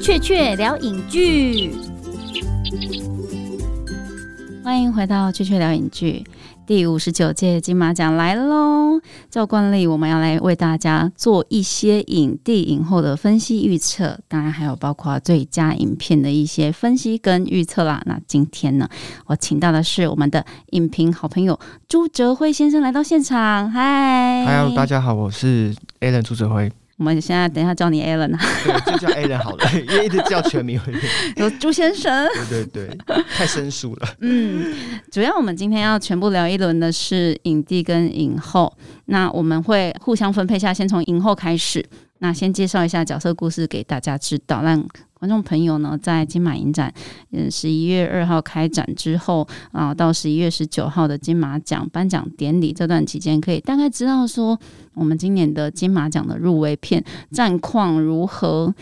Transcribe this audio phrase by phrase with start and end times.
[0.00, 1.72] 雀雀聊影剧，
[4.62, 6.24] 欢迎回到雀雀聊影剧。
[6.66, 9.00] 第五十九届金马奖来喽！
[9.30, 18.02] 照惯例，我们要来为大家做一些影帝影后的分析预测，当然还有包括最佳影片的一些分析跟预测啦。
[18.06, 18.88] 那今天呢，
[19.26, 23.70] 我请到的是我们的影评好朋友朱哲辉先生来到现场。
[23.70, 26.72] 嗨，Hello，大家好，我是 Alan 朱哲辉。
[26.96, 30.80] 我们现在等一下叫你 Alan 啊，对，就叫 Alan 好了， 因为一直叫全名
[31.36, 34.08] 有朱先生，对对对，太生疏了。
[34.20, 34.72] 嗯，
[35.10, 38.72] 主要我们今天要全部聊一轮的是影帝跟影后，
[39.06, 41.84] 那我们会互相分配下，先从影后开始。
[42.18, 44.82] 那先介绍一下角色故事给大家知道，让
[45.24, 46.92] 观众朋友呢在金马影展，
[47.30, 54.60] 嗯，十一月二号开展之后啊，到十一月十九号的金马奖颁奖典礼这段期间，可以大概知道说
[54.92, 58.74] 我们今年的金马奖的入围片战况如何。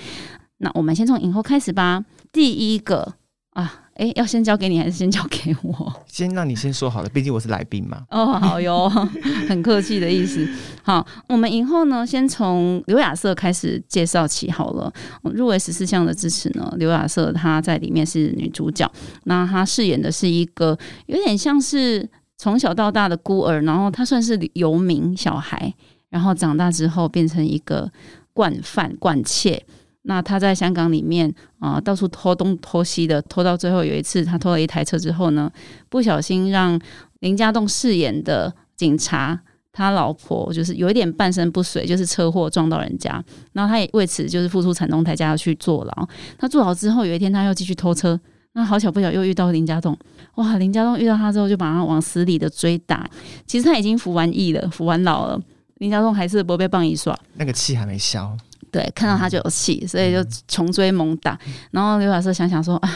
[0.58, 3.14] 那我们先从影后开始吧，第一个
[3.50, 3.81] 啊。
[3.94, 5.92] 哎，要先交给你还是先交给我？
[6.08, 8.02] 先让你先说好了，毕竟我是来宾嘛。
[8.10, 8.88] 哦，好哟，
[9.48, 10.48] 很客气的意思。
[10.82, 14.92] 好，我们以后呢，先从刘亚瑟开始介绍起好了。
[15.34, 18.90] 入围十四项的支持呢，刘亚瑟她在里面是女主角，
[19.24, 22.08] 那她饰演的是一个有点像是
[22.38, 25.72] 从小到大的孤儿，然后她算是游民小孩，
[26.08, 27.90] 然后长大之后变成一个
[28.32, 29.62] 惯犯惯窃。
[30.02, 35.50] 那他在香港里面啊，到处偷东偷西的，偷到最后有一次，他偷了一台车之后呢，
[35.88, 36.80] 不小心让
[37.20, 39.40] 林家栋饰演的警察
[39.72, 46.08] 他老婆就是有一点半身不遂，就是车祸撞到人家，然后他也为此就是付出惨痛代价要去坐牢。
[46.36, 48.20] 他坐牢之后，有一天他又继续偷车，
[48.52, 49.96] 那好巧不巧又遇到林家栋，
[50.34, 50.58] 哇！
[50.58, 53.08] 林家栋遇到他之后就把他往死里的追打。
[53.46, 55.40] 其实他已经服完役了，服完牢了，
[55.76, 58.36] 林家栋还是不被棒一耍，那个气还没消。
[58.72, 61.38] 对，看到他就有气，所以就穷追猛打。
[61.70, 62.90] 然后刘老师想想说啊。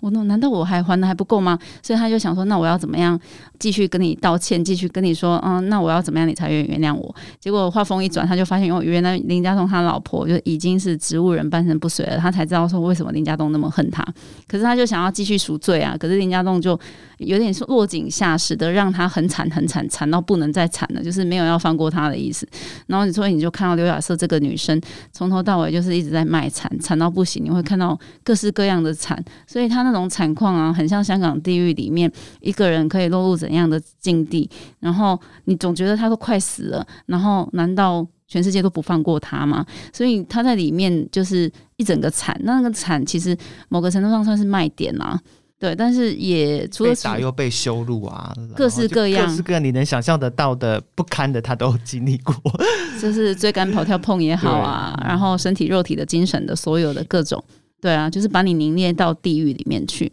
[0.00, 1.56] 我那难道我还还的还不够吗？
[1.80, 3.16] 所以他就想说，那我要怎么样
[3.62, 7.14] 继续跟你道歉，继续跟你说，嗯，那我要怎么样你才愿意原谅我？
[7.38, 14.02] 结果话锋一转，他就发现，哦，原来林家栋他老婆就已经是植物人半身不遂了，他才知道说为什么林家栋那么恨他。
[14.48, 16.76] 可是他就想要继续赎罪啊，可是林家栋就
[17.18, 22.48] 有点是落井下石的，让他很惨很惨，惨到不能再惨了，就是没有要放过他的意思。
[22.86, 24.80] 然后你所以你就看到刘亚瑟这个女生
[25.12, 29.82] 从头到尾就是一直在卖惨，惨到不行，你会看到各式各样的惨，所以他。
[29.82, 32.08] 那种惨况啊，很像香港地狱里面
[32.40, 34.48] 一个人可以落入怎样的境地，
[34.80, 39.64] 然后你总觉得他都快死了，然后难道全世界都不放过他吗？
[39.92, 43.36] 所以他在里面就是一整个惨，那个惨其实
[43.68, 45.20] 某个程度上算是卖点啊，
[45.58, 52.34] 对，但是也除了打又被羞辱啊，各式各样、各式各样你能想象得到的不堪的，他都经历过，
[53.00, 57.42] 就是追赶、跑、跳、碰也好啊，然后身体、肉体的、精神的，所有的各种。
[57.80, 60.10] 对啊，就是把你凝练到地狱里面去。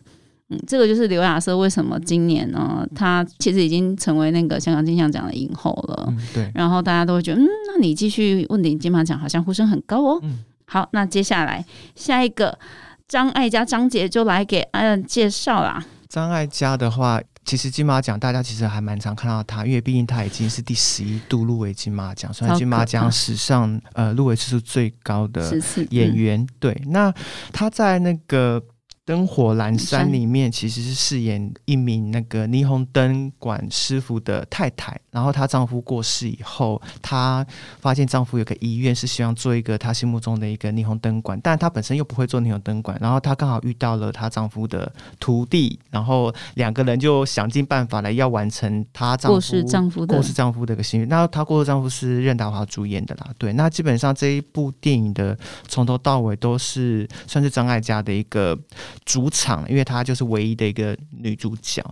[0.50, 2.88] 嗯，这个就是刘亚瑟为什么今年呢？
[2.96, 6.14] 他其实已经成为那个香港金像奖的影后了。
[6.34, 6.52] 对。
[6.56, 10.20] 然后大家都会觉得，嗯，那你继续问鼎金马奖，好像呼声很高哦。
[10.24, 10.40] 嗯。
[10.66, 11.64] 好，那接下来
[11.96, 12.58] 下一个
[13.08, 15.86] 张艾嘉张杰就来给嗯介绍啦。
[16.08, 17.22] 张艾嘉的话。
[17.46, 25.52] 其实金马奖大家其实还蛮常看到他，因为毕竟他已经是第十一度入围金马奖，算金马奖史上呃入围次数最高的
[25.90, 26.46] 演员。
[26.60, 27.12] 对，那
[27.52, 28.62] 他在那个。
[29.10, 37.44] 灯火阑珊里面其实是饰演一名那个霓虹灯管师傅的太太，然后她丈夫过世以后，她
[37.80, 51.10] 发现丈夫有个遗愿是希望做一个她心目中的一个霓虹灯管，但她本身又不会做霓虹灯管，然后她刚好遇到了她丈夫的徒弟，然后两个人就想尽办法来要完成她丈夫过世丈夫的过世丈夫的一个心愿。
[51.10, 55.36] 那她过世丈夫是任达华主演的啦，对，那基本上这一部电影的
[55.68, 58.56] 从头到尾都是算是张艾嘉的一个。
[59.06, 61.84] 主场，因为她就是唯一的一个女主角。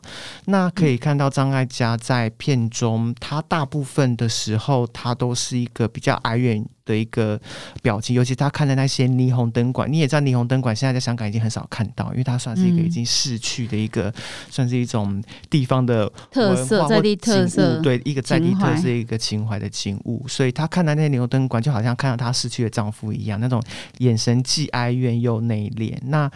[0.46, 6.66] 那可以看到张艾嘉在片中，她大部分的时候，她都是一个比较哀怨。
[6.88, 7.40] 的一个
[7.84, 14.12] 表情，尤其他看的那些霓虹灯管，你也知道霓虹灯管现在在香港已经很少看到，因为它算是一个已经逝去的一个，
[14.50, 23.62] 算是一种地方的特色，在地特色，对一个在地特色一个情怀的景物，所以他看到那些霓虹灯管，就好像看到他逝去的丈夫一样，那种
[24.00, 25.96] 眼神既哀怨又内敛。
[26.04, 26.30] 那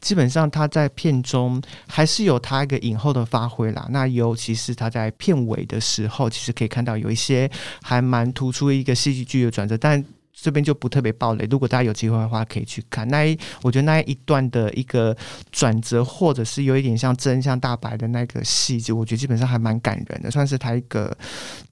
[0.00, 3.86] 基本上他在片中还是有他一个影后的发挥啦。
[3.90, 7.50] 那尤其是他在片尾的时候，其实可以看到有一些
[7.82, 15.14] 还蛮突出一个戏剧剧的转折，但但这边就不特别暴雷，如果大家有机会的话，可以去看那一，我觉得那一段的一个
[15.50, 21.14] 转折，或者是有一点像真相大白的那个细节我觉得基本上还蛮感人的，算是他一个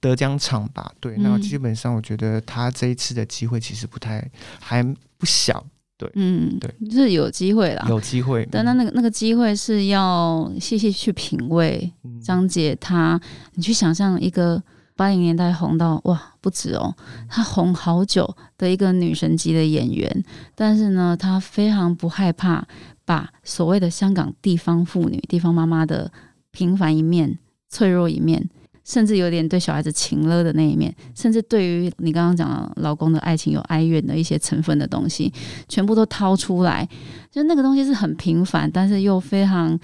[0.01, 0.93] 得奖场吧。
[1.01, 4.29] 对，然后基本上我觉得他这一次的机会其实不太
[4.61, 4.83] 还
[5.17, 5.65] 不小。
[5.97, 8.47] 对，嗯，对，就是有机会啦，有机会。
[8.53, 11.91] 但那那个那个机会是要细细去品味
[12.23, 13.21] 张姐她，
[13.55, 14.63] 你去想象一个
[14.99, 16.93] 八零年代红到哇不止哦，
[17.29, 20.25] 她红好久的一个女神级的演员，
[20.57, 22.67] 但是呢，她非常不害怕
[23.05, 26.11] 把所谓的香港地方妇女、地方妈妈的
[26.51, 28.51] 平凡一面、脆弱一面。
[28.85, 35.31] 甚至有点对小孩子情了的那一面，甚至对于你刚刚讲老公的爱情有哀怨的一些成分的东西，
[35.69, 36.89] 全部都掏出来。
[37.31, 39.79] 就那个东西是很平凡，但是又非常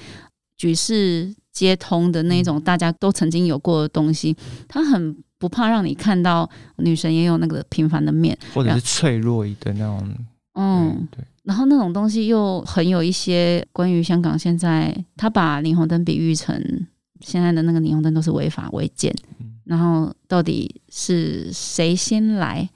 [0.57, 4.37] 举世皆通的那种，大家都曾经有过的东西。
[4.69, 10.15] 他很不怕让你看到女神也有那个平凡的面，或者是脆弱一的那种。
[10.55, 11.25] 嗯，对。
[11.45, 16.87] 然后那种东西又很有一些关于香港现在，他把霓虹灯比喻成。
[17.21, 19.15] 现在的那个霓虹灯都是违法违建，
[19.65, 22.69] 然后到底是谁先来？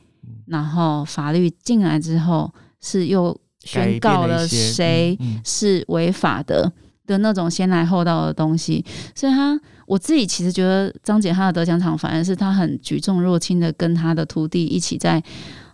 [0.47, 6.73] 然后法律进来之后，是又宣告了谁是违法的
[7.09, 8.85] 的那种先来后到的东西。
[9.17, 15.21] 所以，他我自己其实觉得张姐她的得奖场，反而是她很举重若轻的跟她的徒弟一起在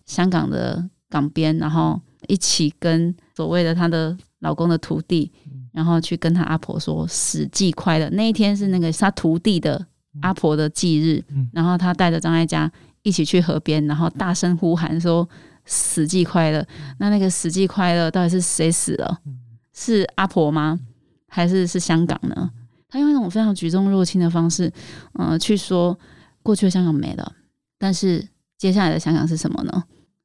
[0.07, 5.31] 香港的港边，然后一起跟所谓的她的老公的徒弟。
[5.73, 9.85] 然后去跟她阿婆说死祭快乐那一天是那个她徒弟的
[10.21, 11.21] 阿婆的忌日，
[11.53, 12.71] 然后她带着张艾嘉
[13.03, 15.29] 一起去河边，然后大声呼喊说
[15.65, 16.65] 死祭快乐。
[16.99, 19.19] 那那个死祭快乐到底是谁死了？
[19.73, 20.79] 是阿婆吗？
[21.35, 22.49] 还是是香港呢？
[22.89, 24.73] 他用一种非常举重若轻的方式，
[25.19, 25.99] 嗯，去说
[26.45, 27.33] 过去的香港没了，
[27.77, 28.25] 但是
[28.57, 29.83] 接下来的香港是什么呢？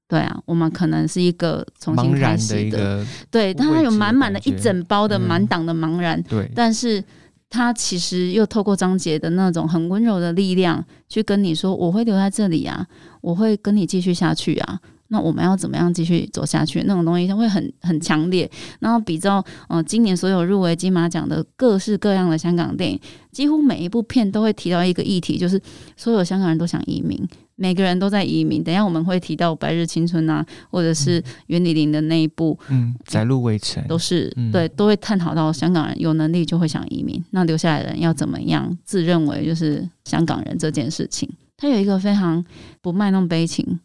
[0.07, 7.03] 对啊，我们可能是一个重新开始的，对，但他有满满的一整包的满档的茫然，对，但是
[7.49, 12.85] 他其实又透过张杰的那种很温柔的力量，去跟你说，我会留在这里啊，
[13.21, 14.79] 我会跟你继续下去啊。
[15.09, 16.83] 那我们要怎么样继续走下去？
[16.85, 18.49] 那种东西就会很很强烈。
[18.79, 22.99] 然后比较，嗯，今年所有入围金马奖的各式各样的香港电影，
[23.31, 25.59] 几乎每一部片都会提到一个议题，就是
[25.97, 27.19] 所有香港人都想移民，
[27.55, 28.63] 每个人都在移民。
[28.63, 41.27] 等下我们会提到《白日青春》啊，或者是袁丽玲的那一部，嗯，在路围城，都是对，都会探讨到香港人有能力就会想移民，那留下来的人要怎么样自认为就是香港人这件事情，
[41.57, 42.45] 他有一个非常
[42.79, 43.79] 不卖弄悲情。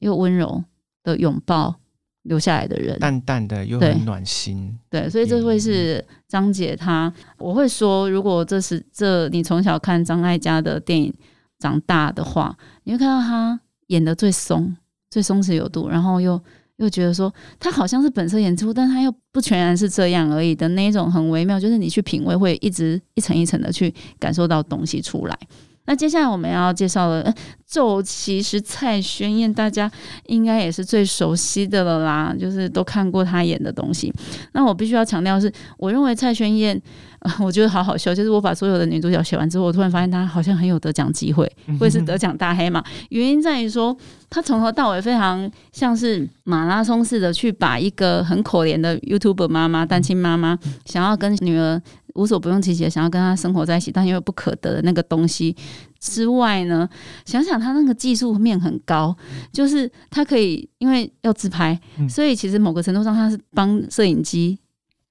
[0.00, 0.62] 又温柔
[1.02, 1.74] 的拥抱
[2.22, 4.76] 留下来的人，淡淡的又很暖心。
[4.90, 11.14] 对，所以这会是张姐她，我会说，如果这是这你从小看张艾嘉的电影
[11.58, 14.76] 长大的话，你会看到她演的最松、
[15.08, 16.40] 最松弛有度，然后又
[16.78, 25.38] 又觉得说她好像是本色演出，但她又不全然是这样而已的那一种很微妙，就是你去品味会一直一层一层的去感受到东西出来。
[25.86, 27.34] 那接下来我们要介绍的，
[27.66, 29.90] 就其实蔡轩燕大家
[30.26, 34.12] 应该也是最熟悉的了啦，就是都看过她演的东西。
[34.52, 36.80] 那我必须要强调是，我认为蔡轩燕，
[37.40, 42.84] 我觉得好好笑，就是我把所有的女主角写完之后，我突然发现她好像很有得奖机会， 会是得奖大黑马。
[43.10, 43.96] 原因在于说，
[44.28, 51.80] 她从头到尾非常像是马拉松似的去把一个很可怜的 YouTube 妈妈、单亲妈妈，想要跟女儿。
[52.16, 55.54] 无所不用其极，想要跟他生活在一起，但又不可得的那个东西
[56.00, 56.88] 之外呢？
[57.24, 59.14] 想想他那个技术面很高，
[59.52, 61.78] 就是他可以因为要自拍，
[62.08, 64.58] 所以其实某个程度上他是帮摄影机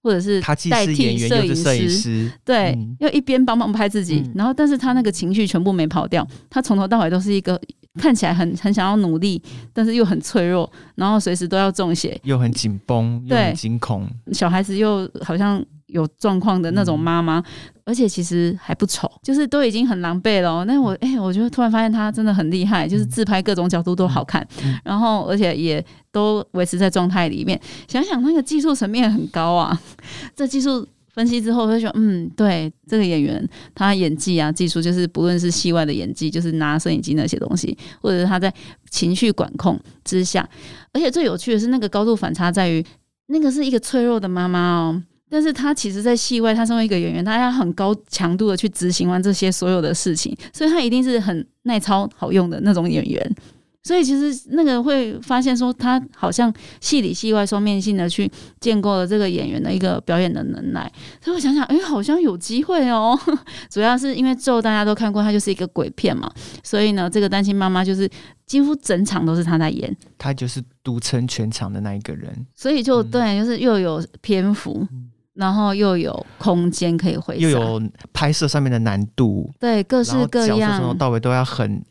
[0.01, 1.43] 或者是代替摄
[1.75, 7.59] 影师，对，要一边帮忙拍自己，然后但是他那个情绪全部没跑掉，他从头到尾都是一个
[7.99, 9.41] 看起来很很想要努力，
[9.73, 15.63] 但是又很脆弱，然后随时都要中邪，又很紧绷，又很惊恐，小孩子又好像。
[15.87, 17.43] 有状况的那种妈妈，
[17.83, 20.65] 而且其实还不丑，就是都已经很狼狈了。
[20.65, 24.45] 那我哎，我就突然发现她真的很厉害，就是自拍各种角度都好看，
[24.83, 27.59] 然后而且也都维持在状态里面。
[27.87, 29.79] 想想那个技术层面很高啊！
[30.35, 38.51] 这技术分析之后，就觉得嗯，对这个演员他演技啊，技术就是不论是戏外的演技，就是拿摄影机那些东西，或者是他在
[38.89, 40.49] 情绪管控之下，
[40.93, 42.83] 而且最有趣的是那个高度反差在于，
[43.27, 45.03] 那个是一个脆弱的妈妈哦。
[45.29, 53.35] 但是他其实，在戏外，他身为一个演员，他要很高强度的去执行完这些所有的事情，所以他一定是很耐操、好用的那种演员。
[53.83, 56.51] 所以其实那个会发现说，他好像
[56.81, 58.27] 戏里戏外双面性的去
[58.59, 60.91] 建构了这个演员的一个表演的能耐。
[61.23, 63.15] 所以我想想，哎，好像有机会哦。
[63.69, 66.31] 主要是因为咒大家都看过，他就是一个鬼片嘛，
[66.63, 68.09] 所以呢，这个单亲妈妈就是
[68.47, 72.33] 几乎整场都是他在演，他就是独撑全场的那一个人。
[72.55, 74.87] 所以就对，就是又有篇幅。
[75.35, 77.81] 然后又有空间可以回，又有
[78.13, 81.83] 拍摄上面的难度，对，各式各样，从头到尾都要很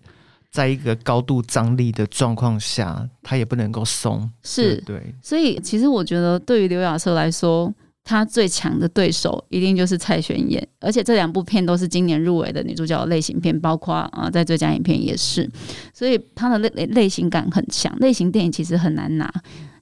[0.50, 4.30] 在一个高度张力的状况下，他也不能够松。
[4.42, 5.14] 是，对。
[5.22, 7.70] 所以其实我觉得，对于刘亚瑟来说，
[8.02, 15.46] 他最强的对手一定就是蔡玄演，而且这两部片都是今年入围的女主角类型片，包括啊，在最佳影片也是。
[15.92, 19.30] 所以他的类类型感很强，类型电影其实很难拿，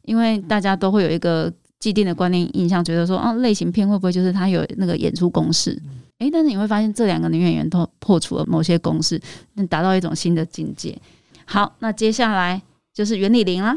[0.02, 1.52] 因为大家都会有一个。
[1.82, 5.76] 既定的观念印象，觉得说啊，类型片会不会就是他有那个演出公式？
[6.18, 9.20] 诶，但是你会发现这两个女演员都破除了某些公式，
[9.54, 10.96] 能达到一种新的境界。
[11.44, 12.62] 好，那接下来
[12.94, 13.76] 就是袁李玲啦。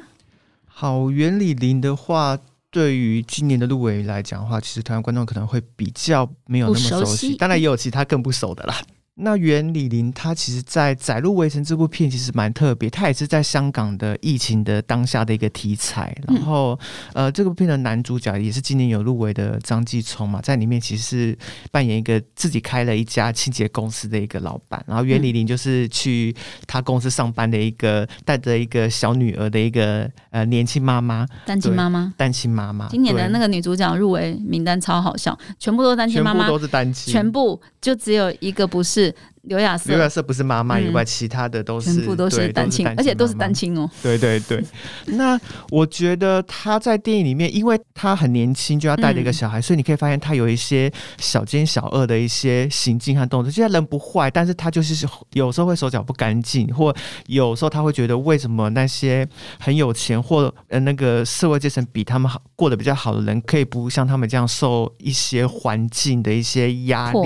[0.67, 2.37] 好，袁李玲的话，
[2.69, 8.75] 对于今年的入围来讲的话，其实台湾观众可能会比较没有那么熟悉，当然也有其他更不熟的啦。
[9.17, 16.13] 那袁李林他其实，在《窄路围城》这部片其实蛮特别，他也是在香港的疫情的当下的一个题材。
[16.27, 16.77] 然后，
[17.13, 21.37] 呃，这部片的男主角也是今年有入围的张继聪嘛，在里面其实是
[21.71, 24.83] 扮演一个自己开了一家清洁公司的一个老板。
[24.85, 26.35] 然后袁李林就是去
[26.67, 32.89] 他公司上班的一个带着一个小女儿的一个呃年轻妈妈，单亲妈妈，单亲妈妈。
[32.89, 39.13] 今年的那个女主角入围名单超好笑，全部都是单亲妈妈，都是单亲，全部就只有一个不是。
[39.45, 43.89] 刘亚瑟，刘亚瑟不是妈妈以外，其他的都是全部都是单亲，而且都是单亲哦。
[44.01, 44.63] 对对对，
[45.15, 53.51] 那我觉得他在电影里面，因为他很年轻就要带着一个小孩，所以你可以发现他有一些小奸小恶的一些行径和动作。
[53.51, 56.91] 虽然人不坏，但是他就是有时候会手脚不干净，或
[57.27, 59.27] 有时候他会觉得为什么那些
[59.59, 67.19] 很有钱或呃那个社会阶层比他们好过得比较好的人，可以不像他们这样受一些环境的一些压力、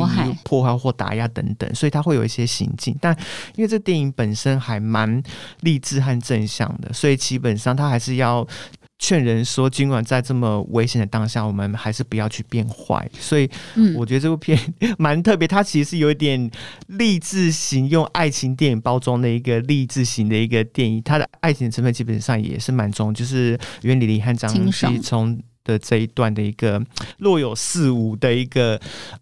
[0.43, 2.08] 破坏或打压等等，所以他会。
[2.09, 3.15] 会有一些行径，但
[3.55, 5.21] 因为这电影本身还蛮
[5.61, 8.47] 励志和正向的，所以基本上他还是要
[8.97, 13.07] 劝人说，尽管在这么危险的当下，我们还是不要去变坏。
[13.19, 13.47] 所以，
[13.95, 14.59] 我觉得这部片
[14.97, 16.49] 蛮特别，它其实是有一点
[16.87, 21.01] 励志型，用爱情电影包装的一个励志型的一个电影。
[21.03, 25.39] 它的爱情成分基本上也是蛮重，就是袁李丽和张继聪。
[25.69, 26.81] 的这一段的一个
[27.19, 28.79] 若有似无的一个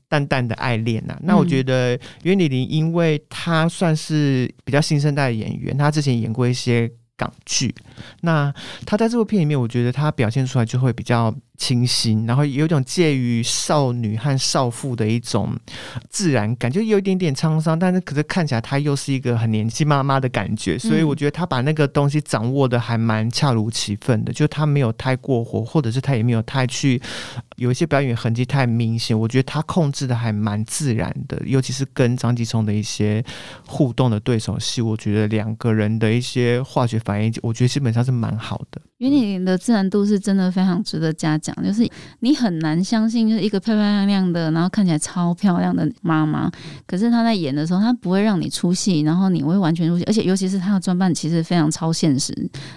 [0.08, 7.74] 淡淡的爱恋呐，那我觉得袁李玲，因为她算是比较新生代的演员，她之前演过一些港剧，
[8.22, 8.54] 那
[8.86, 11.34] 他在这部片里面，我觉得他表现出来就会比较。
[11.58, 15.58] 清新，然后有一种介于少女和少妇的一种
[16.08, 27.02] 自然感，就有一点点沧桑，但是可是看起来她又是一个很年轻妈妈的感觉，所以我觉得他把那个东西掌握的还蛮恰如其分的，就他没有太过火，或者是他也没有太去
[27.56, 33.26] 有一些表演痕迹太明显，我觉得他控制的还蛮自然的，尤其是跟张继聪的一些
[33.66, 38.82] 互动的对手戏，我觉得两个人的一些化学反应，我觉得基本上是蛮好的。
[38.98, 41.88] 因为你的自然度是真的非常值得嘉奖，就是
[42.20, 46.52] 你很难相信，就是一个漂漂亮亮的，然后看起来超漂亮的妈妈，
[46.86, 52.34] 可是她在演的时候，她不会让你出戏，然后你会完全入戏，而且尤其是她的装扮其实非常超现实，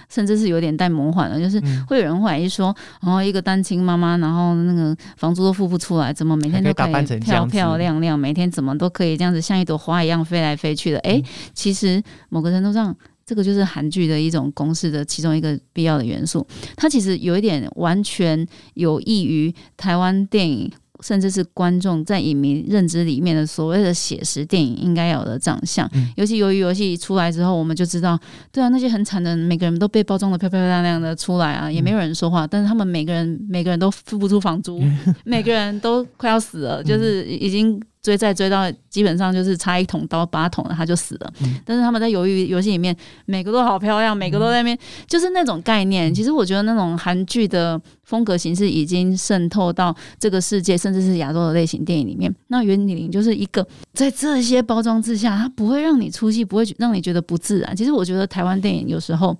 [0.07, 10.99] 甚至是有点带魔幻的，就是会有人怀疑说，然后一个单亲妈妈，然后那个房租都付不出来，怎么每天都可以漂漂亮亮，每天怎么都可以这样子像一朵花一样飞来飞去的？
[10.99, 11.21] 哎，
[11.53, 12.95] 其实某个程度上。
[13.25, 20.69] 这个就是韩剧的一种公式的其中一个必要的元素，它其实有一点完全有益于台湾电影，
[21.01, 25.89] 甚至是观众在影迷认知里面的所谓的写实电影应该有的长相。
[26.17, 28.19] 尤其由于游戏出来之后，我们就知道，
[28.51, 34.81] 对啊，那些很惨的每个人都被包装的漂漂亮亮的出来啊，也没有人说话，但是他们每个人每个人都付不出房租，
[35.23, 37.81] 每个人都快要死了，就是已经。
[38.01, 46.11] 追债追到基本上就是差一桶刀把他捅了他就死了，但是他们在鱿鱼游戏里面每个都好漂亮，每个都在那边就是那种概念。
[46.11, 52.33] 其实我觉得那种韩剧的风格形式已经渗透到这个世界，甚至是亚洲的类型电影里面。
[52.47, 57.75] 那袁李玲就是一个在这些包装之下，它不会让你出戏，不会让你觉得不自然。
[57.75, 59.37] 其实我觉得台湾电影有时候，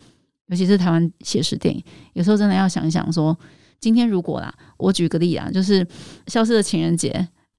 [0.50, 3.36] 尤其是台湾写实电影，有时候真的要想一想说，
[3.80, 5.84] 今天如果啦，我举个例啊，就是
[6.28, 7.10] 《消失的情人节》。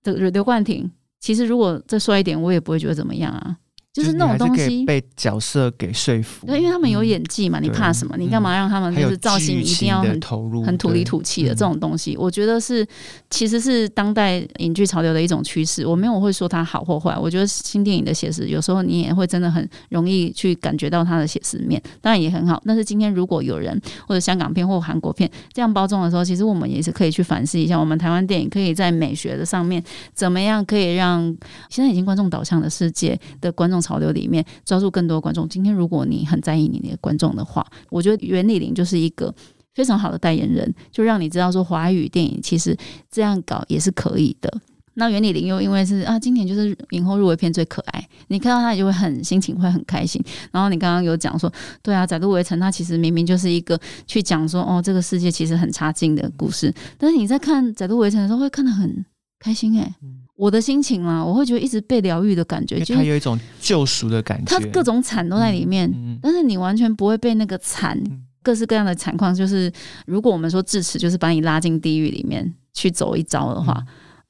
[0.02, 0.90] 的刘冠廷，
[1.21, 3.56] 其实如果再帅一点，我也不会觉得怎么样啊。
[3.93, 8.17] 就是那种东西被角色给说服，对，因为他们有演技嘛，你怕什么？
[8.17, 12.17] 你干嘛让他们就是造型一定要很投入、很土里土气的这种东西？
[12.17, 12.87] 我觉得是
[13.29, 15.87] 其实是当代影剧潮流的一种趋势。
[15.87, 22.63] 我没有会说它好或坏，我觉得新电影的写实有时候你也会真的很容易去感觉到它的写实面，当然也很好。
[22.65, 29.85] 但是今天如果有人或者香港片或韩国片这样包装的时候，其实我们也是可以去反思一下，我们台湾电影可以在美学的上面
[30.15, 31.23] 怎么样可以让
[31.69, 33.82] 现在已经观众导向的世界的观众。
[33.83, 35.49] 潮流里面抓住更多观众。
[35.49, 39.35] 今天如果你很在意你的观众的话，我觉得袁丽玲就是一个
[39.75, 42.77] 非常好的代言人，就让你知道说华语电影其实
[43.11, 44.51] 这样搞也是可以的。
[44.95, 50.23] 那袁李玲又因为是啊，今年就是影后入围片最可爱，你看到她你就会很心情会很开心。
[50.51, 51.51] 然后你刚刚有讲说，
[51.83, 59.03] 对啊，《载入围城》它其实明明就是一个去讲说哦，这个世界其实很差劲的故事，但是你在看《载入围城》的时候会看得很
[59.39, 59.95] 开心哎。
[60.43, 65.89] 我的心情啦，我会觉得一直被疗愈的感觉，就它有一种救赎的感觉，它各种惨都在里面，
[66.21, 67.97] 但是你完全不会被那个惨，
[68.43, 69.71] 各式各样的惨况，就是
[70.05, 73.81] 如果我们说智齿就是把你拉进地狱里面去走一遭的话，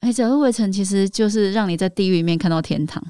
[0.01, 3.03] 哎，《载入围城》其实就是让你在地狱里面看到天堂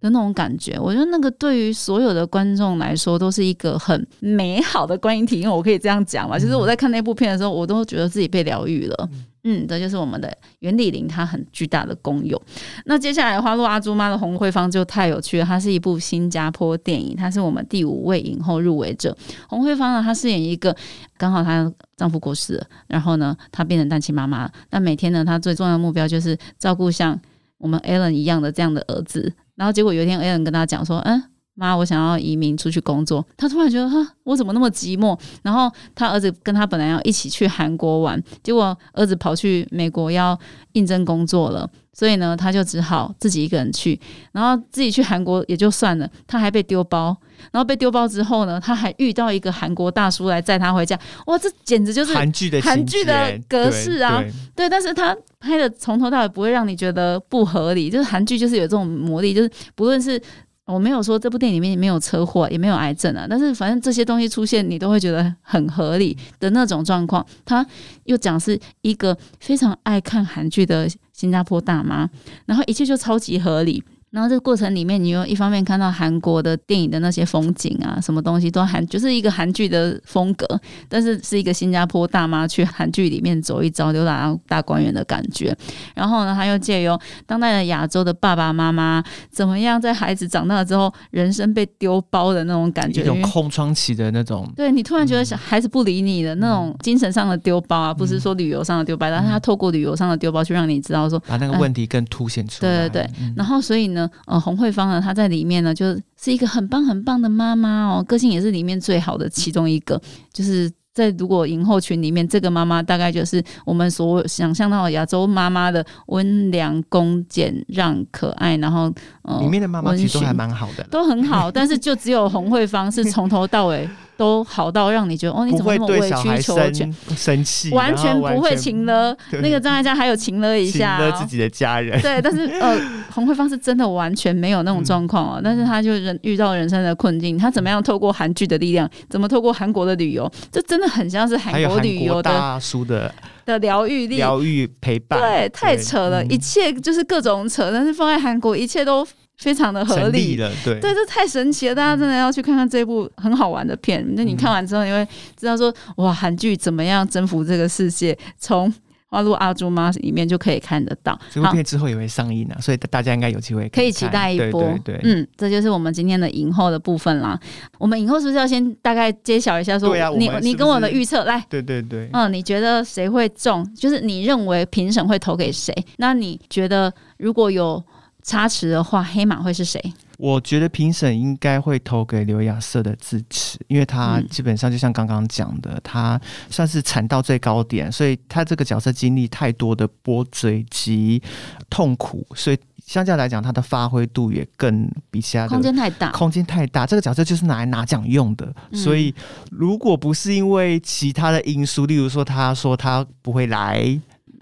[0.00, 0.76] 的那种感觉。
[0.76, 6.36] 我觉得那个对于所有的观众来说都是一个很美好的观影体验，我可以这样讲嘛。
[6.36, 9.08] 其实我在看那部片的时候，我都觉得自己被疗愈了。
[9.44, 12.40] 嗯，这就是我们的原理林，它很巨大的功用。
[12.84, 19.16] 那接下来《花落阿朱妈》的红慧芳就太有趣了，它是一部新加坡电影，它是我们第五位影后入围者。
[19.48, 20.76] 红慧芳呢，她饰演一个
[21.16, 24.50] 刚好她丈夫过世了，然后呢，她变成单亲妈妈。
[24.70, 27.18] 那每天呢，她最重要的目标就是照顾像
[27.58, 29.32] 我们 Alan 一样的这样的儿子。
[29.54, 31.22] 然后结果有一天，Alan 跟她讲说：“嗯。”
[31.54, 33.26] 妈，我想要移民出去工作。
[33.36, 35.18] 他突然觉得，哈，我怎么那么寂寞？
[35.42, 40.38] 然后他儿子跟他本来要一起去韩国玩，结果儿子跑去美国要
[40.72, 44.00] 应征工作了，所以呢，他就只好自己一个人去。
[44.32, 47.14] 然后自己去韩国也就算了，他还被丢包。
[47.52, 50.98] 然后被丢包之后呢，他还遇到一个韩国大叔来载他回家。
[51.26, 54.22] 哇，这简直就是韩剧的韩剧的格式啊！
[54.54, 60.20] 对，但是他拍的从头到尾不会让你觉得不合理，就是韩剧就是有这种魔力，就是不论是。
[60.70, 67.24] 我没有说这部电影里面没有车祸，也没有癌症啊，但是反正这些东西出现，你都会觉得很合理的那种状况。
[67.44, 67.66] 他
[68.04, 72.08] 又讲是一个非常爱看韩剧的新加坡大妈，
[72.46, 73.82] 然后一切就超级合理。
[74.10, 80.44] 然后这个过程里面，你又一方面看到韩国的电影的那些风景啊，什么东西都韩，就是一个韩剧的风格，
[80.88, 85.56] 但是是一个新加坡大妈去韩剧里面走一遭，浏览大观园的感觉。
[85.94, 89.00] 然后呢，他又借由当代的亚洲的爸爸妈妈
[89.30, 94.52] 怎么样在孩子长大之后，人生被丢包的那种感觉，一种空窗期的那种。
[94.56, 102.88] 对你突然觉得小孩子不理你的那种精神上的丢包啊，不是说旅游上的丢包，但是他透过旅游上的丢包去让你知道说，把那个问题更凸显出来。
[102.88, 103.99] 对对对，然后所以呢。
[104.26, 110.00] 呃，洪慧芳呢，她在里面呢，就是一个很棒很棒的妈妈哦，个性也是里面最好的其中一个。
[110.32, 123.88] 就是在如果影后群里面，这个妈妈大概就是我们所想象到亚洲妈妈的温良恭俭让、可爱，然后呃，里面的妈妈其实都还蛮好的，都很好，但是就只有洪慧芳是从头到尾。
[124.20, 126.94] 都好到让你觉得哦，你怎么那么委曲求全？
[127.16, 129.16] 生气，完全不会情了。
[129.40, 131.98] 那个张艾嘉还有情了一下，了自己的家人。
[132.02, 132.78] 对，但是呃，
[133.10, 135.40] 洪慧芳是真的完全没有那种状况哦。
[135.42, 143.10] 但是他就人遇到人生的困境，他怎么样透过韩剧的力量，怎么透过韩国的旅游，这真的很像是韩国旅游的大叔的
[143.46, 145.18] 的疗愈力、疗愈陪伴。
[145.18, 147.70] 对，太扯了，一切就是各种扯。
[147.72, 149.06] 但是放在韩国，一切都。
[149.40, 151.74] 非常的合理了，对对，这太神奇了！
[151.74, 154.06] 大家真的要去看看这部很好玩的片。
[154.14, 158.16] 那你看完之后，你会知道说，哇，韩剧怎么样征服这个世界？
[158.38, 158.70] 从
[159.06, 161.18] 《花路阿朱妈》里面就可以看得到。
[161.30, 164.78] 这部片之后也会上映啊，所以大家应该有机会可以期待一波。
[164.84, 167.40] 对，嗯，这就是我们今天的影后的部分啦。
[167.78, 169.78] 我们影后是不是要先大概揭晓一下？
[169.78, 171.42] 说，你你跟我的预测来。
[171.48, 172.10] 对对对。
[172.12, 173.66] 嗯，你觉得谁会中？
[173.74, 175.74] 就是你认为评审会投给谁？
[175.96, 177.82] 那你觉得如果有？
[178.22, 179.80] 差池的话，黑马会是谁？
[180.18, 191.22] 我觉得评审应该会投给刘亚瑟的智齿，因为他基本上就像刚刚讲的，他算是惨到最高点，所以他这个角色经历太多的波折及
[191.70, 196.86] 痛苦，所以相较来讲，他的发挥度也更比其他的空间太大，空间太大。
[196.86, 199.14] 这个角色就是拿来拿奖用的，所以
[199.50, 203.98] 如果不是因为其他的因素，例如说他说他不会来。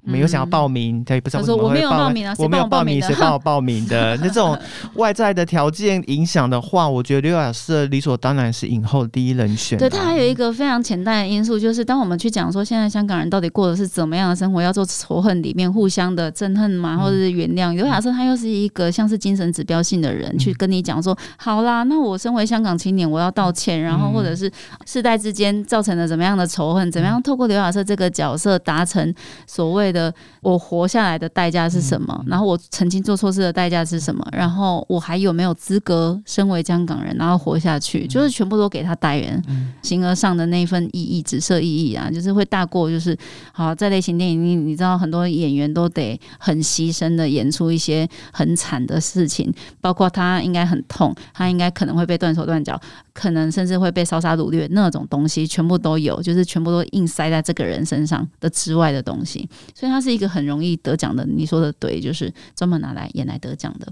[0.09, 2.35] 没有想要报名，他也不知道为什么会报名啊。
[2.39, 4.17] 我没有报名，谁帮我报名的？
[4.23, 4.59] 那这种
[4.95, 9.79] 外在的条件影响的话，我觉得刘雅瑟理所当然是影后第一人选。
[9.79, 17.75] 对他还有一个非常潜在的因素，就是当我们去讲说现在香港人到底过的是怎么样的生活，要做仇恨里面互相的憎恨嘛，或者是原谅。
[17.75, 24.51] 刘雅瑟他又是一个像是精神指标性的人，去跟你讲说，好啦，那我身为香港青年，我要道歉，然后或者是
[24.87, 29.15] 世代之间造成了怎么样的仇恨，怎么样透过刘雅瑟这个角色达成
[29.47, 29.98] 所谓的。
[29.99, 32.25] 的我活下来的代价是什么？
[32.29, 34.25] 然后我曾经做错事的代价是什么？
[34.31, 38.07] 然后我还有没有资格身为香港人，然后活下去？
[38.07, 39.43] 就是全部都给他代言，
[39.83, 42.89] 形而上的那份意义，紫色意义啊，就是会大过。
[42.89, 43.17] 就是
[43.53, 52.81] 好在类型电影，你你知道很多演员都得很牺牲的演出一些很惨的事情，包括他应该很痛，他应该可能会被断手断脚，
[53.13, 59.88] 可能甚至会被烧杀掳掠那种东西，全部都有，就是全部都硬塞在这个人身上的之外的东西，所以。
[59.89, 61.25] 所以他是一个很容易得奖的。
[61.25, 63.91] 你说的对，就是专门拿来演来得奖的。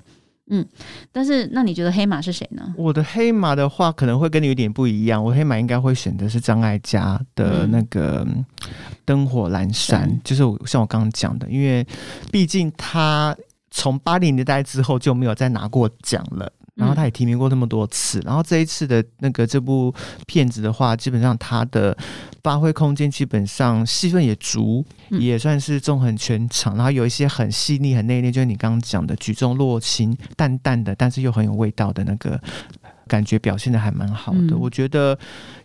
[0.48, 0.64] 嗯，
[1.10, 2.74] 但是那你觉得黑马是谁呢？
[2.76, 5.22] 我的黑马的话，可能会跟你有点不一样。
[5.24, 8.24] 我黑马应该会选的是张艾嘉的那个
[9.04, 11.84] 《灯火阑珊》，就是像我刚刚讲的，因为
[12.30, 13.36] 毕竟他
[13.70, 16.52] 从八零年代之后就没有再拿过奖了。
[16.76, 19.92] 然后他也提名过那么多次，然后这一次的那个这部
[20.26, 21.96] 片子的话，基本上他的
[22.42, 26.76] 发挥空间基本上戏份也足，也算是纵横全场。
[26.76, 32.38] 然后有一些很细腻、很内敛，就是你刚刚讲的举重若轻、淡淡的，但是又很有味道的那个
[33.08, 34.56] 感觉，表现的还蛮好的。
[34.56, 35.18] 我觉得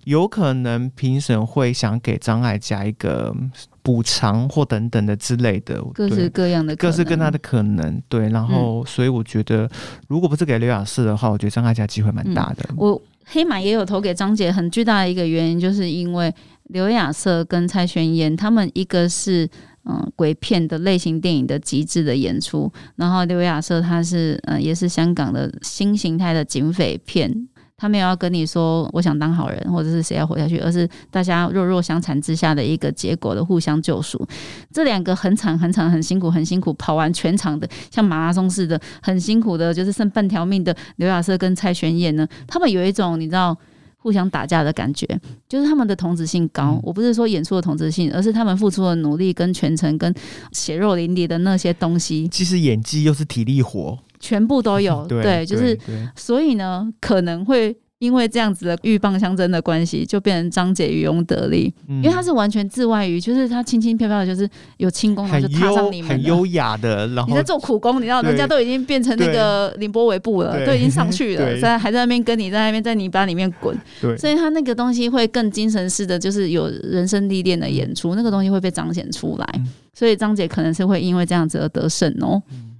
[0.05, 3.35] 有可能评审会想给张艾嘉一个。
[3.83, 8.01] 补偿或等等的之类的，各式各样的，各式各样的可能。
[8.07, 9.69] 对，然后所以我觉得，
[10.07, 12.69] 如果不是给刘雅瑟的话，我觉得张艾嘉机会蛮大的。
[12.77, 16.33] 我黑马也有投给张杰，很巨大的一个原因，就是因为
[16.69, 19.49] 刘雅瑟跟蔡轩嫣他们一个是
[19.85, 27.47] 嗯鬼片的类型电影的极致的演出，然后刘雅瑟他是嗯也是香港的新形态的警匪片。
[27.81, 34.23] 他没有要跟你说我想当好人，或者是谁要活下去，而是大家弱弱相残之下的一个结果的互相救赎。
[34.71, 43.57] 这两个很惨、很惨、很辛苦、很辛苦跑完全场的，像马拉松似的，很辛苦的，就是剩半条命的刘亚瑟跟蔡玄燕呢，他们有一种你知道
[43.97, 45.07] 互相打架的感觉，
[45.49, 46.79] 就是他们的同质性高。
[46.83, 50.13] 我不是说演出的同质性，而是他们付出的努力跟全程跟
[50.51, 52.27] 血肉淋漓的那些东西。
[52.27, 53.97] 其实演技又是体力活。
[54.21, 55.77] 全部都有， 对，就是
[56.15, 67.07] 所以呢，可能会因为这样子的鹬蚌相争的关系，就变成张姐渔翁得利，因为他是完全自外于，就是他轻轻飘飘的，就是有轻功，就踏上你们，很优雅的。
[67.09, 73.77] 然后你在做苦工，你知道，人家都已经变成那个凌波微步了，都已经上去了， 在还在那边跟你在那边在泥巴里面滚，
[74.17, 79.45] 所以他那个东西会更精神式的，就是有人生历练的演出，那个东西会被彰显出来，
[79.93, 82.41] 所以张姐可能是会因为这样子而得胜哦。
[82.51, 82.70] 嗯，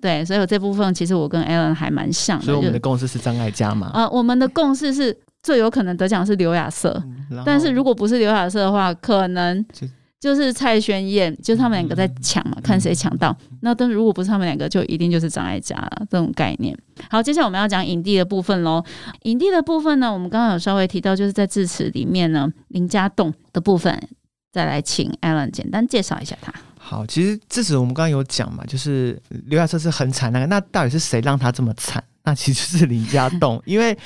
[0.00, 2.44] 对，所以这部分其实我跟 Alan 还蛮像的。
[2.44, 3.90] 所以我们的共识是张艾嘉嘛？
[3.94, 7.02] 啊，我们的共识是最有可能得奖是刘亚瑟，
[7.44, 9.64] 但是如果不是刘亚瑟的话，可能
[10.20, 13.36] 就是蔡轩燕，就是他们两个在抢嘛，看谁抢到。
[13.60, 16.76] 那但是如果不是他们两个，就一定就是张艾嘉了，这种概念。
[17.10, 18.82] 好，接下来我们要讲影帝的部分喽。
[19.22, 23.98] 影帝的部分呢，我们刚刚有稍微提到，就是在致辞里面呢，林家栋的部分，
[24.52, 26.52] 再来请 Alan 简单介绍一下他。
[26.86, 32.04] 好，其实这次我们刚刚有讲嘛，就是刘亚瑟是很惨那个，那到底是谁让他这么惨？
[32.24, 33.96] 那其实是林家栋，因为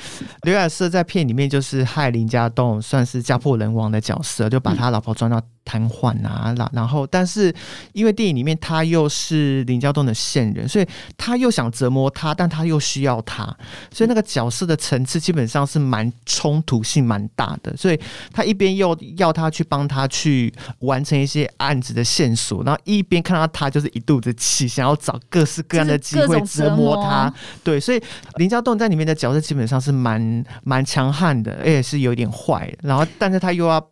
[0.43, 5.41] 刘亚瑟在片里面就是害林家栋，算是家破人亡的角色，就把他老婆装到。
[5.65, 7.53] 瘫痪啊，然然后，但是
[7.93, 13.43] 因为电影里面他又是林家栋的线人，所以他又想折磨他，但他又需要他，
[13.91, 17.77] 所以那个角色的层次基本上是蛮冲突性蛮大的。
[17.77, 17.99] 所以
[18.33, 27.31] 他一边又要他去帮他去完成一些案子的线索，然后一边看到他就是一肚子气，想要找各式各样的机会折磨他。
[27.63, 28.01] 对，所以
[28.35, 32.71] 林家栋在里面的角色基本上是蛮蛮强悍的，而且是有点坏。
[32.81, 33.85] 然后，但是他又要。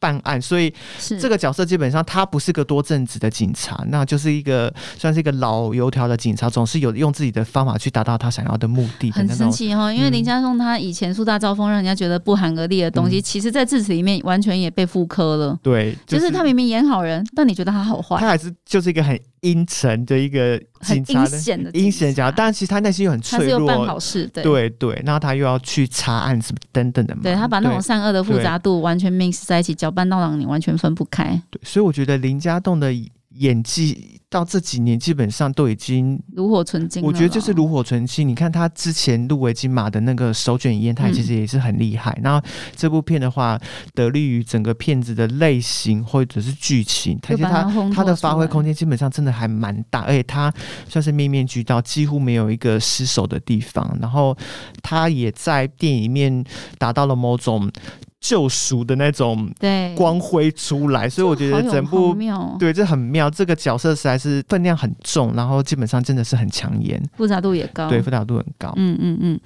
[0.00, 0.72] 办案，所以
[1.20, 9.10] 这个角色基本上他不是个多正直的警察，那就是一个算是一个老油条的警察，总是有用自己的方法去达到他想要的目的。
[9.12, 15.58] 很神奇哈，因为林家栋他以前树大招风，让人家觉得不寒而栗的东西，其实在智齿里面完全也被复刻了。
[15.62, 18.18] 对，就是他明明演好人，但你觉得他好坏？
[18.18, 19.18] 他还是就是一个很。
[19.44, 21.38] 阴沉的一个警察的
[21.72, 23.66] 阴险的角但其实他内心又很脆弱。
[23.66, 27.20] 办好事，对对对，然后他又要去查案什么等等的嘛。
[27.22, 31.40] 对他把那种善恶的复杂度完全 mix 在一起，搅拌到让你完全分不开。
[31.50, 32.92] 对，所以我觉得林家栋的。
[33.34, 38.28] 演技到这几年基本上都已经炉火纯青，我觉得就是炉火纯青。
[38.28, 42.18] 你看他之前入围金马的那个手卷烟，台其实也是很厉害。
[42.22, 42.44] 然后
[42.76, 43.60] 这部片的话，
[43.94, 50.52] 得力于整个片子的类型或者是剧情，而且他他的发挥空间基本上真的还蛮大，而且他
[50.88, 53.96] 算是面面俱到，几乎没有一个失手的地方。
[54.00, 54.36] 然后
[54.82, 56.44] 他也在电影里面
[56.78, 57.70] 达到了某种。
[58.24, 59.52] 救赎的那种
[59.94, 62.16] 光辉出来，所以我觉得整部
[62.58, 63.28] 对这很妙。
[63.28, 68.72] 这个角色实在是分量很重，然后基本上真的是很抢眼，复杂度也高，对复杂度很高。
[68.76, 69.40] 嗯嗯嗯，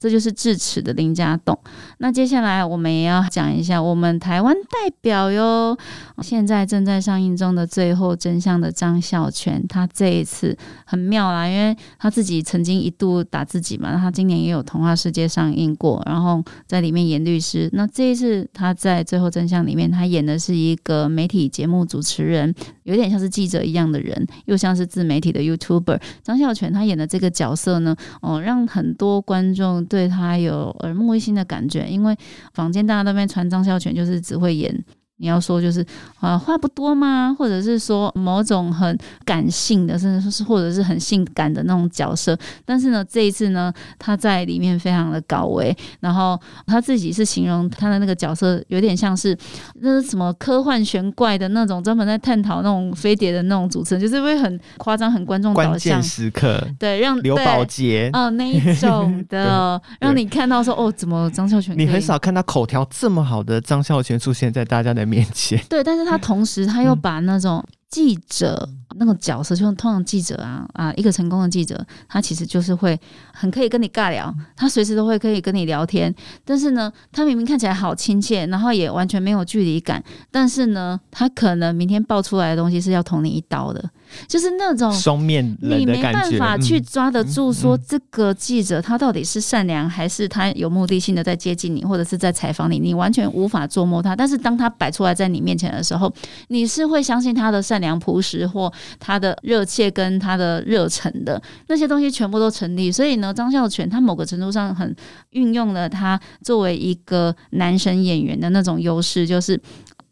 [0.00, 1.56] 这就是智齿的林家栋。
[1.98, 5.78] 那接下来我们也要讲一下我们台湾代表哟，
[6.20, 17.70] 现在正在上映中的《最后真相》的张孝全，他这一次很妙啦，因为他自己曾经一度打自己嘛，他今年也有《童话世界》上映过，然后在里面演律师。
[17.72, 18.23] 那这一次。
[18.24, 26.00] 是他在《最后真相》里面，他演的是一个媒体节目主持人，有点像是记者一样的人，又像是自媒体的 YouTuber。
[26.22, 32.16] 张孝全他演的这个角色呢，哦，让很多观众对他有耳目一新的感觉，因为
[32.54, 34.82] 坊间大家都在传张孝全就是只会演
[35.16, 35.84] 你要说就是
[36.18, 37.34] 啊话不多吗？
[37.38, 42.36] 或者是说某种很感性的，甚至说是或者是很性感的那种角色。
[42.64, 49.38] 但是呢，这一次呢，他在里面非常的高维，然后他自己是形容他的那个角色有点像是
[49.74, 61.78] 那是什么科幻玄怪的那种，专门在探讨那种飞碟的那种主持人，就是会很夸张、很观众导向时刻，对，让刘宝杰哦那一种 的，让你看到说哦，怎么张孝全？
[61.78, 65.03] 你很少看到口条这么好的张孝全出现在大家的。
[65.04, 72.98] 面前对，但是他同时他又把那种记者那个角色，就通常记者啊啊，一个成功的记者，他其实就是会
[73.32, 76.12] 很可以跟你尬聊，他随时都会可以跟你聊天。
[76.44, 83.90] 但是呢，他明明看起来好亲切，然后也完全没有距离感，但是呢，他可能明天爆出来的东西是要捅你一刀的。
[84.26, 94.14] 就是那种双面你没办法去抓得住，说这个记者他到底是善良还是他有目的性的在接近你，或者是在采访你，你完全无法捉摸他。
[94.16, 96.12] 但是当他摆出来在你面前的时候，
[96.48, 102.90] 你是会相信他的善良朴实或他的热切跟他的热忱的那些东西全部都成立。
[102.90, 104.94] 所以呢，张孝全他某个程度上很
[105.30, 109.60] 运用了他作为一个男神演员的那种优势，就是。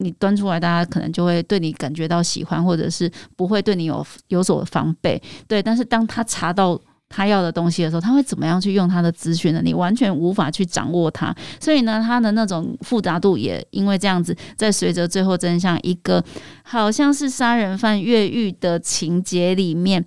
[0.03, 5.21] 你端出来，大家可能就会对你感觉到喜欢，或者是不会对你有有所防备。
[5.49, 9.61] 对，但是当他查到他要的东西的时候，他会怎么样去用他的资讯呢？
[9.62, 11.35] 你完全无法去掌握他。
[11.61, 16.25] 所以呢，他的那种复杂度也因为这样子，在随着最后真相一个
[16.62, 20.03] 好像是杀人犯越狱的情节里面，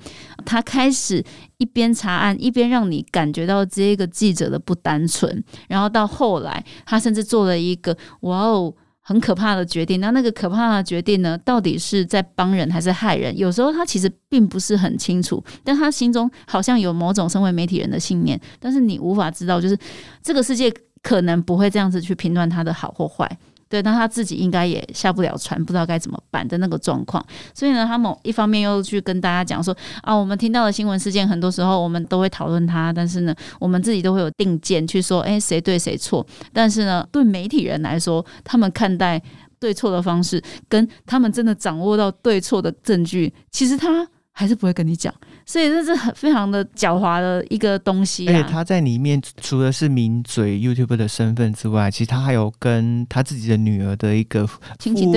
[0.46, 1.24] 他开始
[1.58, 5.44] 一边查案，一边让你感觉到这个记者的不单纯。
[5.68, 8.74] 然后到后来，他甚至做了一个哇哦。
[9.08, 11.38] 很可怕的决定，那那个可怕的决定呢？
[11.46, 13.38] 到底是在帮人还是害人？
[13.38, 19.78] 有时候他其实并不是很清楚，但他心中好像有某种身为媒体人的信念，但是你无法知道，就是
[20.24, 23.30] 这个世界可能不会这样子去评断他的好或坏。
[23.76, 27.22] 对，那他自己应该也下不了船，不知道该怎么办的那个状况。
[27.54, 36.26] 所以呢，他某一方面又去跟大家讲说啊，我们听到的新闻事件，很多时候我们都会讨论它，但是呢，我们自己都会有定见去说，哎，谁对谁错。
[36.54, 39.22] 但是呢，对媒体人来说，他们看待
[39.60, 45.14] 对错的方式，跟他们真的掌握到对错的证据，其实他还是不会跟你讲。
[45.46, 54.60] 所以这是很非常的狡猾的一个东西，而且他在里面除了是名嘴 YouTube 的身份之外，其实他还有跟他自己的女儿的一个父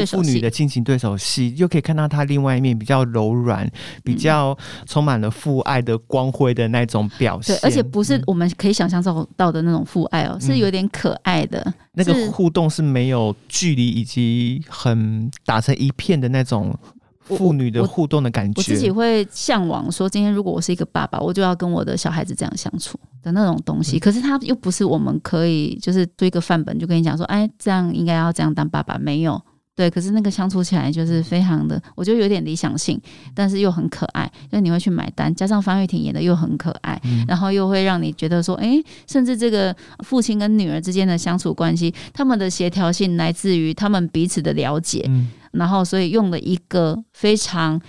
[0.06, 3.68] 父女的亲情对手戏，又可以看到他另外一面比较柔软、
[4.04, 7.56] 比较充满了父爱的光辉的那种表现。
[7.56, 9.02] 对，而且不是我们可以想象
[9.36, 11.72] 到的那种父爱哦，是有点可爱的。
[11.92, 16.78] 那个互动是没有距离，以及很打成一片的那种。
[17.36, 23.98] 父女的互动的感觉，我自己会向往说，今天如果我是一个爸爸，我就要跟我的小孩子这样相处的那种东西。
[23.98, 29.40] 可是他又不是我们可以就是做一个范本，就跟你讲说，哎，这样应该要这样当爸爸，没有
[29.74, 29.88] 对。
[29.90, 33.00] 可是那个相处起来就是非常的，我觉得有点理想性，
[33.34, 35.32] 但是又很可爱，就你会去买单。
[35.34, 45.08] 加上方玉婷演的又很可爱，然后又会让你觉得说，哎，甚至这个父亲跟女儿之间的相处关系，他们的协调性来自于他们彼此的了解。
[45.52, 47.80] 然后，所以用了一个非常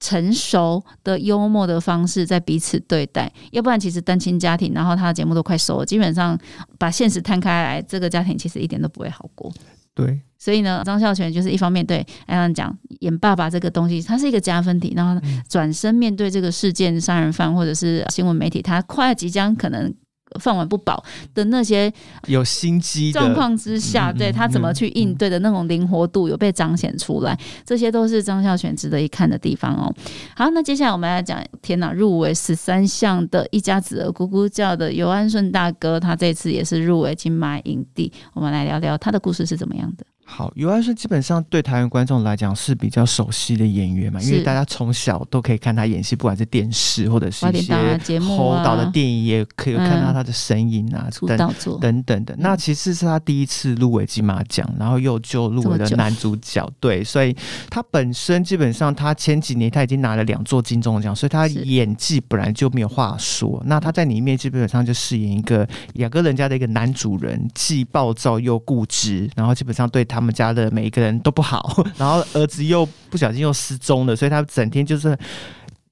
[0.00, 6.38] 成熟的幽默的方式在彼此对待，要不然其实单亲家庭，然后他的节目都快收了，基本上
[6.78, 9.52] 把现实摊开来，这个家庭其实一点都不会好过。
[9.94, 19.94] 对，所以呢，张孝全就是一方面对艾安讲演爸爸这个东西，他是一个加分题，然后转身面对这个事件杀人犯或者是新闻媒体，他快即将可能。
[20.40, 21.02] 饭碗不保
[21.34, 21.92] 的那些
[22.26, 29.94] 有心机状况之下，对他怎么去应对的那种灵活度有被彰显出来，这些都是张孝全值得一看的地方哦。
[30.36, 40.04] 好，那接下来我们来讲，天哪，入围十三项的一家子儿咕咕叫的尤安顺大哥，他这次也是入围金马影帝，我们来聊聊他的故事是怎么样的。
[40.30, 52.36] 好，尤安顺基本上对台湾观众来讲是比较熟悉的演员嘛，因为大家从小都可以看他演戏，不管是电视或者是一些节目、导的电影，也可以看到他的身影啊，等等等等。
[52.38, 57.34] 那其实是他第一次入围金马奖，然后又就入围了男主角，对，所以
[57.70, 63.60] 他本身基本上他前几年他已经拿了两座金钟奖，所以他演技本来就没有话说。
[63.64, 70.17] 那他在里面基本上就饰演一个雅各人家的一个男主人，既暴躁又固执，然后基本上对他。
[70.18, 75.16] 他们家的每一个人都不好， 然后儿子又不小心又失踪了，所以他整天就是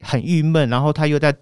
[0.01, 1.33] 很郁闷，然后他又在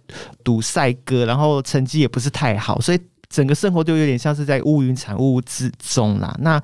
[0.44, 6.36] 赌赛歌，然后成绩也不是太好，所以整个生活就有点像是在乌云产雾之中啦。
[6.40, 6.60] 那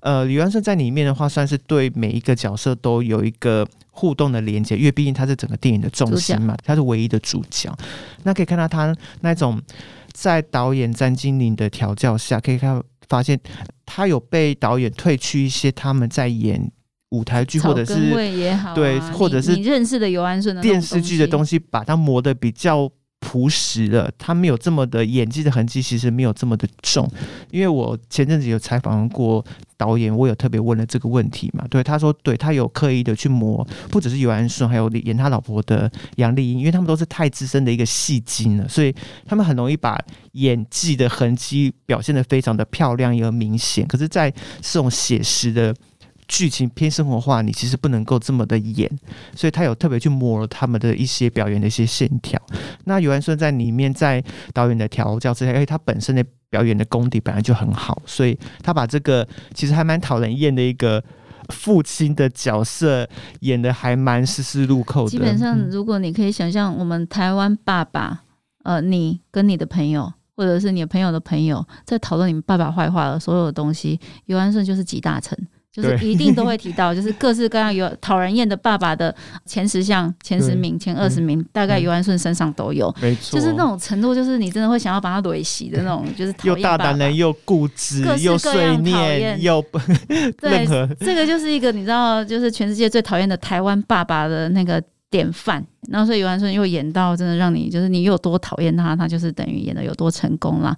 [0.00, 7.74] 呃，李元顺在里面的话，算是对每一个角色都有一个互动的连接，因为毕竟他是整个电影的重心嘛，他是唯一的主角。
[8.24, 9.58] 那可以看到他那种
[10.12, 12.78] 在导演詹金玲的调教下，可以看。
[13.08, 13.38] 发现
[13.94, 16.72] 他有被导演退去一些他们在演
[17.10, 17.94] 舞台剧或者是
[18.74, 22.90] 对，或者是你认识的尤安顺的电视剧的东西，把它磨得比较。
[23.32, 27.10] 朴实了，他没有这么的演技的痕迹，其实没有这么的重。
[27.50, 29.42] 因为我前阵子有采访过
[29.78, 31.64] 导演，我有特别问了这个问题嘛？
[31.70, 39.98] 对，他说，对他有刻意的去磨，不只是尤安顺，还有演他老婆的杨丽英，因为他们都是太资深的一个戏精了，所以他们很容易把
[40.32, 43.86] 演技的痕迹表现的非常的漂亮又明显。
[43.86, 45.74] 可是，在这种写实的。
[46.28, 48.90] 剧情偏生活化，你其实不能够这么的演，
[49.34, 52.40] 所以他有特别去摸了他们的一些表演的一些线条。
[52.84, 54.22] 那尤安顺在里面，在
[54.54, 61.02] 导演的调教之下，因为他本身的表演的功底本来就很好，所以他把这个其实还蛮讨人厌的一个
[61.48, 63.06] 父亲的角色
[63.40, 65.10] 演的还蛮丝丝入扣的。
[65.10, 68.22] 基本上，如果你可以想象，我们台湾爸爸，
[68.62, 75.36] 呃，你跟你的朋友，或者是你的朋友的朋友，在讨论你们爸爸坏话的所有的东西，尤安顺就是集大成。
[75.72, 79.14] 就是一定都会提到， 就是各式各样有讨人厌的爸爸的
[79.46, 82.94] 前十项、前十名、前二十名，大概尤安顺身上都有。
[83.00, 89.64] 没错，就是那种程度，就是你真的会想要把他怼袭的那种， 就是又大胆人又固执又碎念又
[90.38, 90.66] 对，
[91.00, 94.82] 这个就是一个你知道，就是全世界最讨厌的台湾爸爸的那个
[95.12, 95.64] 典范。
[95.88, 100.76] 那所以尤安顺又演到真的让你，就是你有多讨厌他，他就是等于演的有多成功了。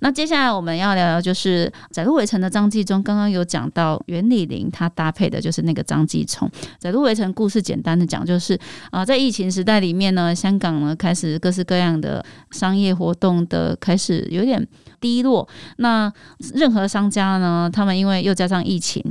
[0.00, 6.48] 那接下来我们要聊聊，就是《载入围城》的张继忠，刚刚有讲到袁李玲，他搭配的就是那个张继聪。
[6.78, 8.58] 《载入围城》故事简单的讲，就是
[8.90, 14.66] 啊，在疫情时代里面呢，香港呢开始各式各样的商业活动的开始有点
[15.00, 15.46] 低落。
[15.76, 16.10] 那
[16.54, 19.02] 任何商家呢，他们因为又加上疫情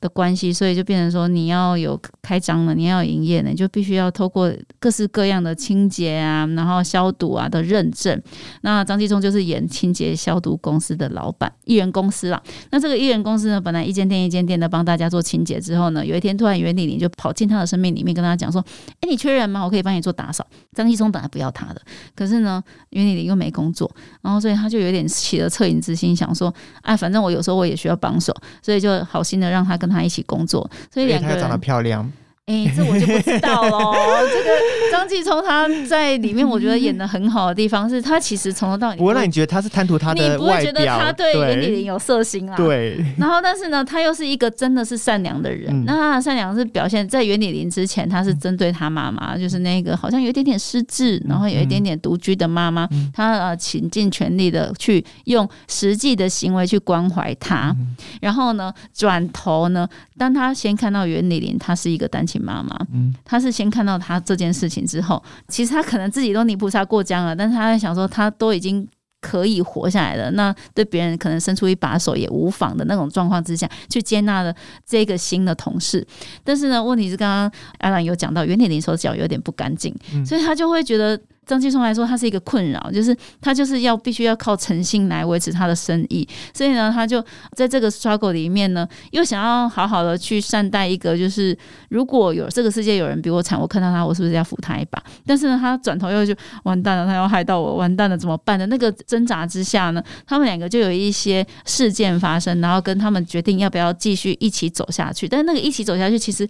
[0.00, 8.20] 的关系，所以就变成说，你要有开张了，你要营业呢，你就必须要透过各式各样的清洁啊，然后消毒啊的认证。
[8.62, 10.08] 那张继聪就是演清洁。
[10.18, 12.42] 消毒公司的老板，艺人公司啦。
[12.70, 18.60] 那这个艺人公司呢，本来一间店一间店的帮大家做清洁，之后呢，有一天突然袁丽玲就跑进他的生命里面，跟他讲说
[19.00, 19.62] ：“哎，你缺人吗？
[19.64, 21.80] 我可以帮你做打扫。”张继聪本来不要他的，
[22.16, 23.90] 可是呢，袁丽玲又没工作，
[24.22, 32.10] 然后所以他就有点起了恻隐之心，想说：“哎，反正我有时候我也需要帮手，所以就好心的让他跟他一起工作。”所以两个人长得漂亮。
[32.48, 33.94] 哎，这我就不知道喽。
[34.32, 34.50] 这个
[34.90, 42.56] 张继聪他在里面，我觉得演的很好的地方是他其实从头到尾，不会让你觉得他是贪图他的你不会觉得他对袁丽玲有色心啊？
[42.56, 43.04] 对。
[43.18, 45.84] 然后，但是呢，他又是一个真的是善良的人。
[45.84, 57.76] 那他的善良是表现在袁丽林之前，他是针对他妈妈，就是那个好像有一点点失智，然后有一点点独居的妈妈，他呃倾尽全力的去用实际的行为去关怀她。
[58.22, 62.37] 然后呢，转头呢，当他先看到袁丽林，他是一个单亲。
[62.38, 68.86] 妈妈，嗯，他是先看到他这件事情之后，其实他可能自己都泥菩萨过江了，但是他在想说，他都已经
[69.20, 74.54] 可以活下来了，那对别人可能伸出一把手也无妨的那种状况之下去接纳了
[74.86, 76.06] 这个新的同事。
[76.44, 81.20] 但是呢，问题是刚刚阿兰有讲到，袁铁林手脚有点不干净，所以他就会觉得。
[81.48, 87.24] 张继聪来说，他是一个困扰，就是他就是要必须要靠诚信来维持他的生意，所以呢，他就
[87.56, 91.56] 在这个 struggle 里面呢，又想要好好的去善待一个，就是
[91.88, 95.02] 如果有这个世界有人比我惨，我看到他，我是不是要扶他一把？
[95.26, 96.34] 但是呢，他转头又就
[96.64, 98.66] 完蛋了，他要害到我，完蛋了，怎么办的？
[98.66, 105.26] 那个挣扎之下呢，他们两个就有一些事件发生，然后跟他们决定要不要继续一起走下去。
[105.26, 106.46] 但那个一起走下去，其实。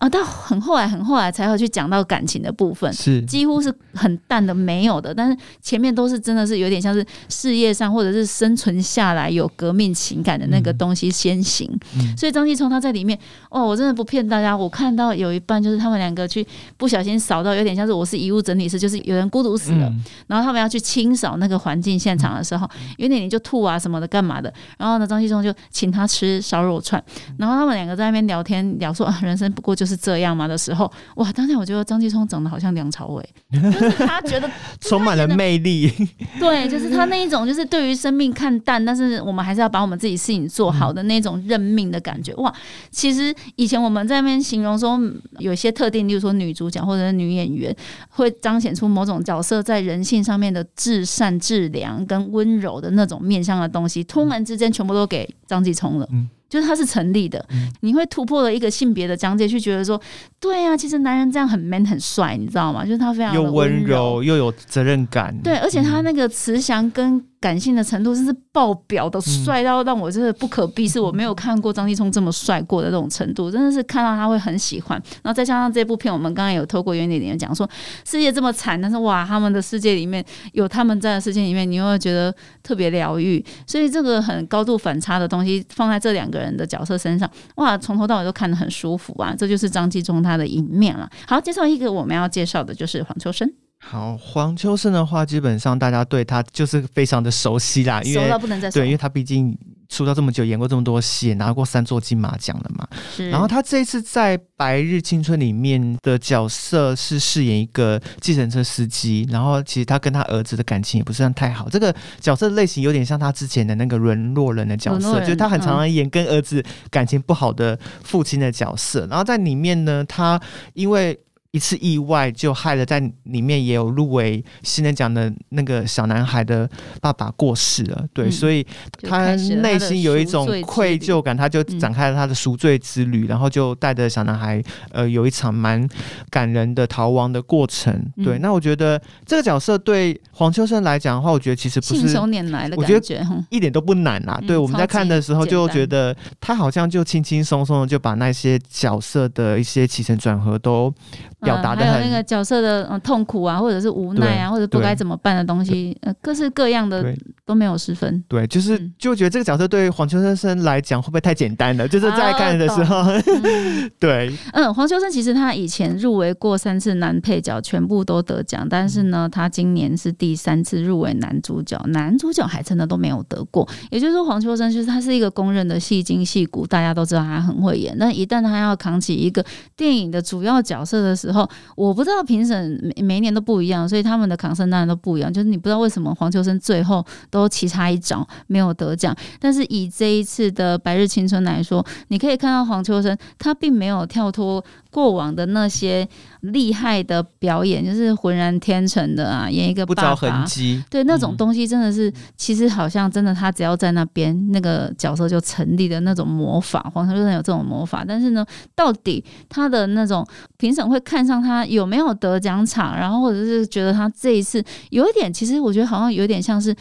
[0.00, 5.14] 啊，到很后来，很后来才会去讲到感情的部分，是几乎是很淡的，没有的。
[5.14, 11.70] 但是前面都是真的是有点像是事业上或者是生存下来有革命情感的那个东西先行。
[12.16, 13.18] 所以张继聪他在里面，
[13.50, 16.46] 哦，我真的不骗大家，我看到有一半就是他们两个去
[16.78, 19.92] 不小心扫到，有点像是我是遗物整理师，就是有人孤独死了，
[20.28, 27.04] 然后他们要去清扫那个环境现场的时候，有点你就吐啊什么的干嘛的，然后呢，张继聪就请他吃烧肉串，
[27.36, 29.89] 然后他们两个在那边聊天聊说啊，人生不过就是。
[29.90, 30.46] 是这样吗？
[30.46, 31.32] 的时候，哇！
[31.32, 34.48] 当下我觉得张继聪长得好像梁朝伟， 就是他觉得
[34.80, 35.92] 充满了魅力。
[36.38, 42.32] 对，就是他那一种，就是对于生命看淡，但是我们还是要把我们自己事情做好的那种认命的感觉。
[42.34, 42.54] 哇！
[42.90, 45.00] 其实以前我们在那边形容说，
[45.38, 47.74] 有些特定，例如说女主角或者是女演员，
[48.10, 56.08] 会彰显出某种角色在人性上面的至善、至良跟温柔的那种面向的东西，突然之间全部都给张继聪了。
[56.50, 57.42] 就是它是成立的，
[57.80, 59.98] 你会突破了一个性别的疆界，去觉得说，
[60.40, 62.84] 对呀，其实男人这样很 man 很帅，你知道吗？
[62.84, 71.00] 就是他非常又温柔又有责任感，对，而且他那个慈祥跟感性的程度，真是爆表的帅到让我真的不可避是。
[71.00, 75.00] 我没有看过张继聪这么帅过的这种程度，真的是看到他会很喜欢。
[75.22, 77.68] 然后再加上这部片，我们刚刚有透过原点里面讲说，
[78.04, 80.22] 世界这么惨，但是哇，他们的世界里面
[80.52, 83.42] 有他们在的世界里面，你会觉得特别疗愈。
[83.66, 89.34] 所以这个很高度反差的东西放在这两个人的角色身上，哇，从头到尾都看得很舒服啊！
[89.34, 91.08] 这就是张继聪他的一面了。
[91.26, 93.50] 好，介绍一个我们要介绍的就是黄秋生。
[93.82, 99.56] 好，黄秋生的话，基本上大家对他就是非常的熟悉啦，因为熟到不能再对，因为他毕竟
[99.88, 102.86] 出道这么久，演过这么多戏，拿过三座金马奖了嘛。
[103.30, 111.68] 然后他这一次在《白日青春》里面的角色是饰演一个计程车司机，然后其实他跟他儿子的感情也不算太好。
[111.68, 119.06] 这个角色类型有点像他之前的那个沦落人的角色，就是他很常常演跟儿子感情不好的父亲的角色。
[119.06, 120.40] 然后在里面呢，他
[120.74, 121.18] 因为
[121.52, 126.68] 一次意外就害了，在里面也有入围新人奖的那个小男孩的
[127.00, 128.64] 爸爸过世了，对，所以
[129.02, 135.88] 他内心有一种愧疚感，他就展开了他的赎罪之旅，然后就带着小男孩，呃，有一场蛮
[136.30, 138.00] 感人的逃亡的过程。
[138.22, 144.40] 对，那我觉得这个角色对黄秋生来讲的话，我觉得其实不是信手拈来的感觉，一点都不难啦。
[144.46, 150.94] 对，我们在看的时候就觉得他好像就轻轻松松的就把那些角色的一些起承转合都。
[151.40, 157.14] 表达的还有那个角色的嗯痛苦啊，或者是无奈啊，或者不该怎么办的东西，呃，各式各样的
[157.46, 158.22] 都没有失分。
[158.28, 161.88] 对，就是就觉得这个角色对黄秋生来讲会不会太简单了？
[161.88, 163.04] 就是在看的时候，
[163.98, 173.66] 对，嗯，黄秋生其实他以前入围过三次男配角，全部都得奖，但是呢，他今年是第三次入围男主角，男主角还真的都没有得过。
[173.90, 179.44] 也就是说，黄秋生就是他是一个公认的戏精戏骨，大家都知道他很会演，但一旦他要扛起一个
[179.76, 185.32] 电影的主要角色的时候，后我不知道评审每每一年都不一样，所以他们的抗生当然都不一样。
[185.32, 194.64] 就是你不知道为什么黄秋生最后都棋差一招没有得奖，但是以这一次的《白日青春》来说，你可以看到黄秋生他并没有跳脱。
[194.90, 196.06] 过往的那些
[196.40, 206.90] 厉害的表演，就是浑然天成的啊，演一个不着痕迹，对那种东西，真的是其实好像真的，他只要在那边，那个角色就成立的那种魔法。
[206.92, 210.26] 黄秋生有这种魔法，但是呢，到底他的那种
[210.56, 216.74] 评审会看上他有没有得奖场，然后或者是觉得他这一次有一点，其实我觉得好像有点像是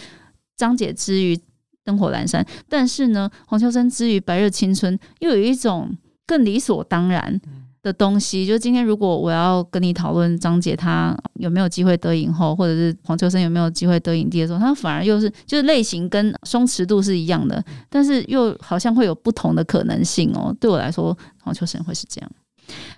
[0.57, 1.39] 张姐之于
[1.83, 5.95] 灯火阑珊，但是呢，黄秋生之于白日青春又有一种
[6.25, 7.39] 更理所当然。
[7.89, 20.55] 的东西，就今天如果我要跟你讨论张姐她有没有机会得影后，或者是黄秋生有没有机会得影帝的时候，他反而又是就是类型跟松弛度是一样的，但是又好像会有不同的可能性哦。
[20.59, 22.31] 对我来说，黄秋生会是这样。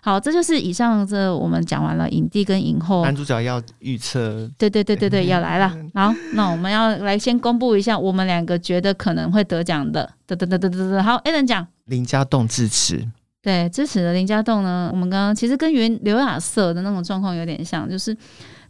[0.01, 5.73] 好，这就是以上这我们讲完了影帝跟影后，男主角要预测，对对对对对，要来了。
[5.93, 11.01] 好，那我们要来先公布一下我们两个觉得可能会得奖的，得得得得得得。
[11.01, 13.07] 好，A 人讲林家栋致辞。
[13.41, 18.15] 对，支持的林家栋呢，我们刚刚其实跟原刘亚瑟的那种状况有点像，就是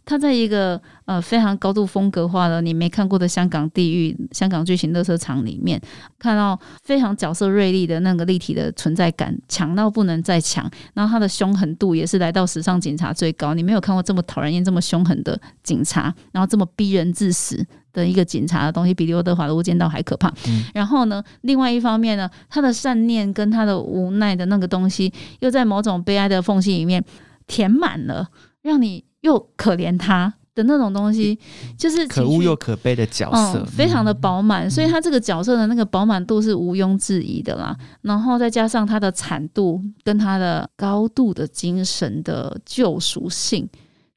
[0.04, 5.80] 他在一个呃非常高度风格化的你没看过的香港地域、香港剧情乐色场里面，
[6.18, 17.66] 看到非常角色锐利的那个立体的存在感，强到不能再强，然后他的凶狠度也是来到史上警察最高，你没有看过这么讨人厌、这么凶狠的警察，然后这么逼人致死。
[17.92, 20.32] 的一个警察的东西比刘德华的《无间道》还可怕。
[20.72, 27.04] 然后呢，另外一方面呢，他的善念跟他的无奈的那个东西，又在某种悲哀的缝隙里面
[27.46, 28.26] 填满了，
[28.62, 31.36] 让你又可怜他的那种东西，
[31.76, 34.70] 就是可恶又可悲的角色，非常的饱满。
[34.70, 37.76] 所以他这个角色的那个饱满度是毋庸置疑的啦。
[38.02, 43.68] 然后再加上他的惨度跟他的高度的精神的救赎性，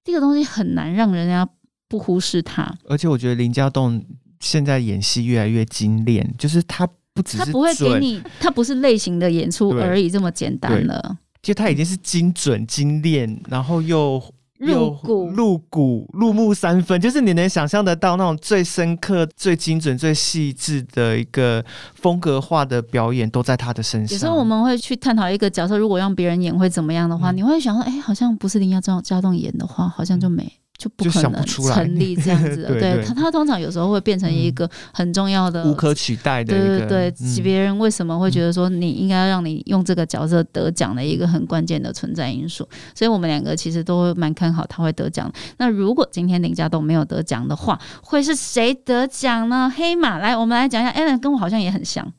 [0.04, 1.50] 这个东西很难让人家。
[1.88, 4.04] 不忽视他，而且我觉得林家栋
[4.40, 14.20] 现在演戏越来越精炼，就是他不只是他不会给你，他不是类型的演出而已这么简单了，就他已经是精准精炼，然后又
[14.58, 24.16] 入骨入骨入木三分，就是你能想象得到那种最深刻、最精准、最细致的一个风格化的表演都在他的身上。
[24.16, 30.52] 有时候我们会去探讨一个角色，如果让别人演会怎么样的话，你会想说，哎，好像不是林家栋家栋演的话，好像就没。
[30.78, 36.54] 就不可能成立这样子 的，对他，他通常有时候会变成一个很重要的、无可取代的。
[36.54, 42.68] 对对对，别人为什么会觉得说你应该让你用这个角色得奖的一个很关键的存在因素？
[42.94, 45.32] 所以我们两个其实都蛮看好他会得奖。
[45.58, 49.72] 那如果今天林家栋没有得奖的话，会是谁得奖呢？
[49.76, 50.92] 黑马来，我们来讲一下。
[50.92, 52.12] Allen 跟我好像也很像。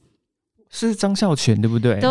[0.79, 1.99] 是张孝全对不对？
[1.99, 2.11] 对，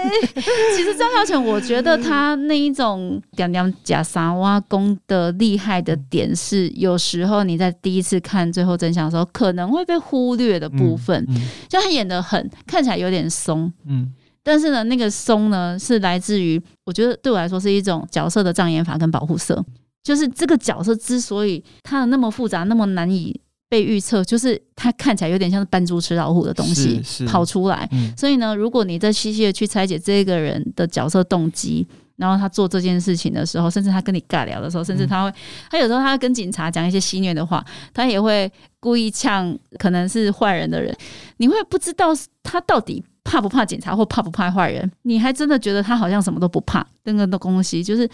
[0.74, 11.22] 其实张孝全，我觉得他那一种讲讲假沙挖工的厉害的点是，有时候你在第一次看最后真相的时候，可能会被忽略的部分，
[11.68, 14.10] 就他演的很看起来有点松，嗯，
[14.42, 19.62] 但是呢，那个松呢是来自于，我觉得对我来说是一种角色的障眼法跟保护色，
[20.02, 23.38] 就是这个角色之所以他的那么复杂，那么难以。
[23.72, 35.32] 被预测就是它看起来有点像是扮猪吃老虎的东西跑出来，所以呢，如果你在细细的去拆解这个人的角色动机，然后他做这件事情的时候，甚至他跟你尬聊的时候，甚至他会，
[35.70, 37.64] 他有时候他会跟警察讲一些戏虐的话，
[37.94, 40.94] 他也会故意呛可能是坏人的人，
[41.38, 42.08] 你会不知道
[42.42, 48.06] 他到底怕不怕警察或怕不怕坏人，你还真的觉得他好像什么都不怕，那个的东西就是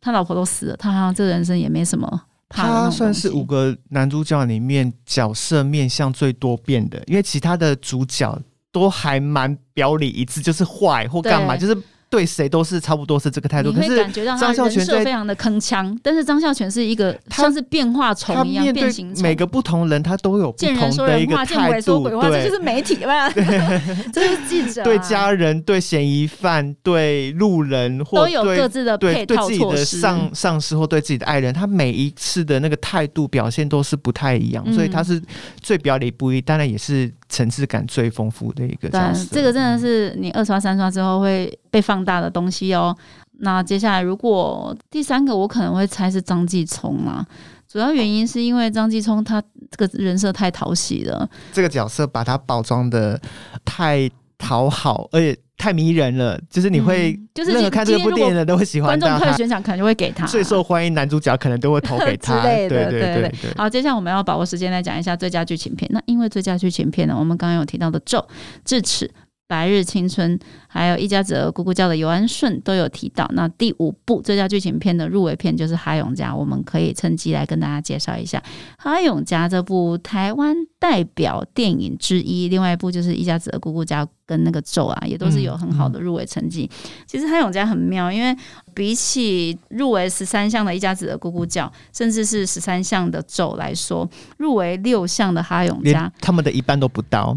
[0.00, 2.22] 他老婆都死了，他好像这人生也没什么。
[2.48, 8.38] 他算是五个男主角里面角色面相最多变的，因为其他的主角
[8.70, 11.76] 都还蛮表里一致，就是坏或干嘛，就是。
[12.08, 14.06] 对谁都是差不多是这个态度，可是
[14.38, 23.28] 张孝全非常的铿锵，但是张孝全是一个像是变化虫一样变形每个不同人他都有不同的一个态度，对，这就是媒体吧，
[24.12, 29.98] 这是记者，对家人、对嫌疑犯、对路人，都有各自的配套措施。
[30.00, 35.20] 上上司或对自己的爱人，他每一次的那个态度表现都是不太一样，所以他是
[35.60, 37.12] 最表里不一，当然也是。
[37.28, 42.96] 层次感最丰富的一个角色，这个真的是你二刷三刷之后会被放大的东西哦。
[43.38, 47.26] 那接下来，如果第三个，我可能会猜是张继聪啦。
[47.68, 53.20] 主要原因是因为张继聪他这个人设太讨喜了，这个角色把他包装的
[53.64, 54.08] 太
[54.38, 55.36] 讨好，而且。
[55.58, 58.88] 太迷人了，就是你会，就是任何看这部电影的都会喜欢。
[58.88, 62.90] 观众特选奖可能就会给他最受欢迎男主角，可能都会投给他 之类的。
[62.90, 63.32] 对对对。
[63.56, 65.90] 好，接下来我们要把握时间来讲一下最佳剧情片。
[65.94, 68.18] 那因为最佳剧情片呢，我们刚刚有提到的《咒》
[68.66, 69.06] 《智齿》。
[69.48, 70.36] 白日青春，
[70.76, 73.26] 还有一家子咕咕叫的尤安顺都有提到。
[73.32, 78.38] 那第五部最佳剧情片的入围片就是《哈永家》，我们可以趁机来跟大家介绍一下
[78.76, 82.48] 《哈永家》这部台湾代表电影之一。
[82.48, 86.70] 另外一部就是一家子的咕咕叫跟那个咒啊，也都是有很好的入围成绩。
[87.06, 88.36] 其实《哈永家》很妙，因为
[88.74, 97.36] 比起入围十三项的一家子的咕咕叫，甚至是十三项的咒来说，入围六项的《哈永家》，他们的一半都不到。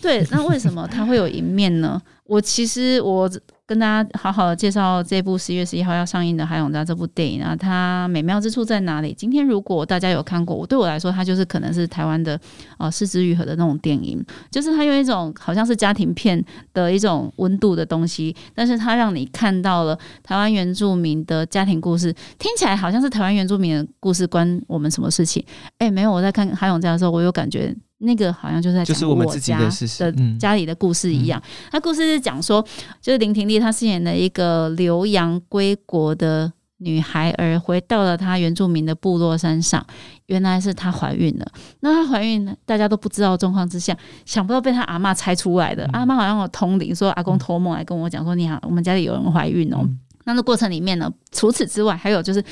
[0.00, 2.00] 对，那为什么它会有一面呢？
[2.28, 3.30] 我其实我
[3.66, 9.14] 跟大家好好的介绍这部十月十一号要上映的《海永家》这部电影啊，它美妙之处在哪里？
[9.16, 12.38] 今天如果大家有看过，我对我来说，它就是可能是台湾的
[12.78, 25.44] 呃四之愈合的那种电影，就是它用一种好像是家庭片的一种温度的东西，但是它让你看到了台湾原住民的家庭故事，听起来好像是台湾原住民的故事关我们什么事情？
[25.78, 27.74] 哎，没有，我在看《海永家》的时候，我有感觉。
[27.98, 31.42] 那个好像就是在讲我家的家里的故事一样。
[31.70, 32.62] 他故事是讲说，
[33.00, 39.82] 就是林婷丽她饰演的一个留洋归国的女孩儿，回到了她原住民的部落山上。
[40.26, 41.46] 原来是她怀孕了。
[41.80, 45.88] 那她怀孕，大家都不知道状况之下，想不到被她阿妈猜出来的。
[45.94, 49.88] 阿妈好像有通灵，说阿公托梦来跟我讲说：“你好，我们家里有人怀孕哦。”
[50.24, 52.44] 那那过程里面呢，除此之外，还有就是。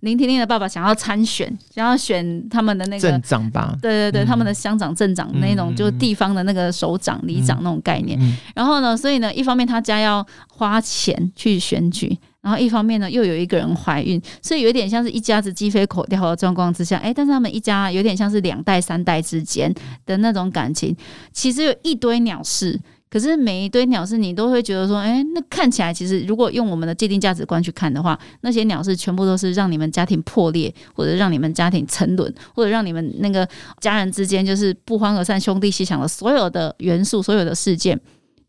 [0.00, 3.76] 林婷婷的爸爸想要参选，想要选他们的那个镇长吧？
[3.82, 8.18] 对对对，他们的乡长、镇长那种，就是地方的那个首长、里长那种概念。
[8.54, 16.96] 然后呢，所以呢，一方面他家要花钱去选举，然后一方面呢，又有一个人怀孕，所以有点像是一家子鸡飞狗跳的状况之下。
[16.98, 19.74] 哎，但是他们一家有点像是两代、三代之间
[20.06, 20.96] 的那种感情，
[21.32, 22.78] 其实有一堆鸟事。
[23.10, 33.48] 可是每一堆鸟是，你都会觉得说，哎，那看起来其实，如果用我们的既定价值观去看的话，那些鸟是全部都是让你们家庭破裂，或者让你们家庭沉沦，或者让你们那个
[33.80, 37.98] 家人之间就是不欢而散、兄弟阋墙的所有的元素、所有的事件，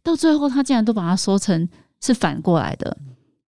[0.04, 1.68] 到最后他竟然都把它说成
[2.02, 2.98] 是反过来的。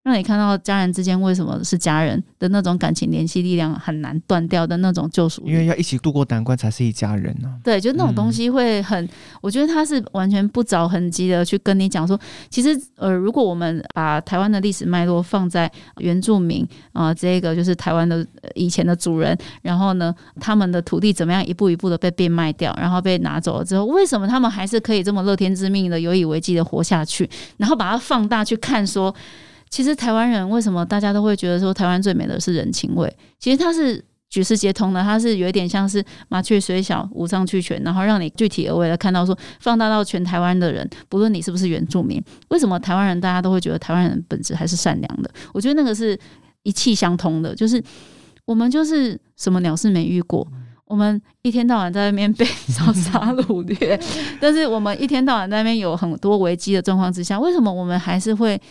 [0.03, 7.47] 让你看到家人之间为什么是家人的那种感情联系力量很难断掉的那种救赎，因为要一起度过难关才是一家人呢。
[7.63, 9.07] 对，就那种东西会很，
[9.41, 18.25] 我觉得他是完全不着痕迹的去跟你讲说，其实呃，如果我们把台湾的历史脉络放在原住民啊，这个就是台湾的
[18.55, 27.29] 以前的主人，然后呢，他们的土地怎么样一步一步的被变卖掉，然后被拿走了之后，为什么他们还是可以这么乐天知命的有以为继的活下去？
[27.57, 29.13] 然后把它放大去看说。
[29.71, 33.11] 其实台湾人为什么大家都会觉得说台湾最美的是人情味？
[33.39, 45.31] 其实它是举世皆通的，它是有一点像是麻雀虽小五脏俱全，然后让你具体而为的看到说放大到全台湾的人，不论你是不是原住民，为什么台湾人大家都会觉得台湾人本质还是善良的？
[45.53, 46.19] 我觉得那个是
[46.63, 47.81] 一气相通的，就是
[48.43, 50.45] 我们就是什么鸟事没遇过。
[50.83, 53.97] 我们一天到晚在那边被烧杀掳掠，
[54.41, 58.61] 但是我们一天到晚在那边有很多危机的状况之下，为什么我们还是会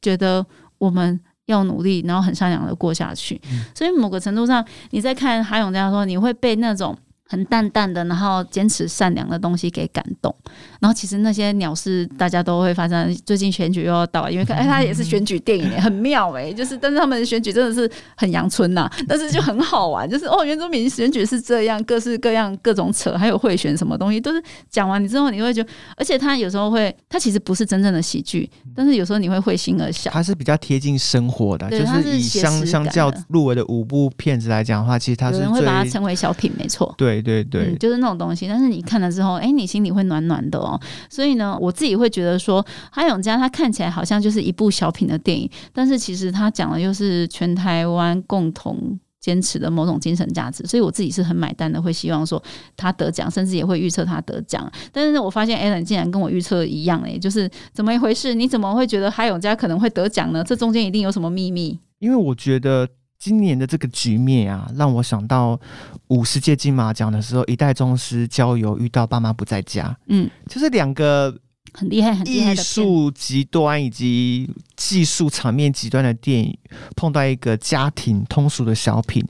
[0.00, 0.44] 觉得
[0.78, 3.40] 我们要努力，然后很善良的过下去？
[3.74, 6.96] 所以某个程度上，你在看哈永家说，你会被那种。
[7.30, 10.34] 很淡淡的，然后坚持善良的东西给感动，
[10.80, 13.16] 然后其实那些鸟事大家都会发生。
[13.24, 30.10] 最近选举又要到，因为看哎，它也是选举电影，很妙哎，就是但是他们的选举真的是很阳春呐，但是就很好玩，就是哦，原住民选举是这样，各式各样各种扯，还有贿选什么东西，都是讲完你之后你会觉得，而且他有时候会，他其实不是真正的喜剧，但是有时候你会会心而笑。
[30.10, 37.19] 他是比较贴近生活的，就是以相相较入围的五部片子来讲的话，其实他是会把它称为小品，没错，对。
[37.20, 40.80] 对对，就是那种东西，但是你看了之后，哎，你心里会暖暖的哦。
[41.08, 50.64] 所以呢，我自己会觉得说，哈永家他看起来好像就是一部小品的电影，但是其实他讲的又是全台湾共同坚持的某种精神价值。
[50.64, 52.42] 所以我自己是很买单的，会希望说
[52.76, 54.70] 他得奖，甚至也会预测他得奖。
[54.92, 58.34] 但是我发现 Alan 竟然跟我预测一样，哎，就是怎么一回事？
[58.34, 60.44] 你怎么会觉得哈永家可能会得奖呢？
[60.44, 61.78] 这中间一定有什么秘密？
[61.98, 62.88] 因为我觉得。
[63.20, 65.60] 今年的这个局面啊，让我想到
[66.08, 71.32] 五十届金马奖的时候，一代宗师郊游遇到爸妈不在家，嗯，就是两个
[71.74, 76.58] 很厉害、很厉害艺术极端以及技术场面极端的电影，
[76.96, 79.22] 碰到一个家庭通俗的小品，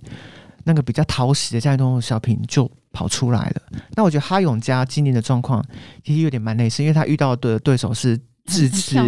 [0.63, 3.63] 那个比较讨喜的家庭通俗小品就跑出来了。
[3.97, 5.61] 那我觉得哈永家今年的状况
[6.05, 8.17] 其实有点蛮类似，因为他遇到的对手是。
[8.51, 8.99] 支持，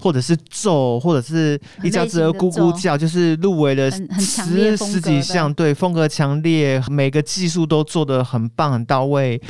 [0.00, 9.40] 或者是咒，或者是一家子的咕咕叫，就是入围了十十几项，对，风格强烈，每个技术都做的很棒很到位，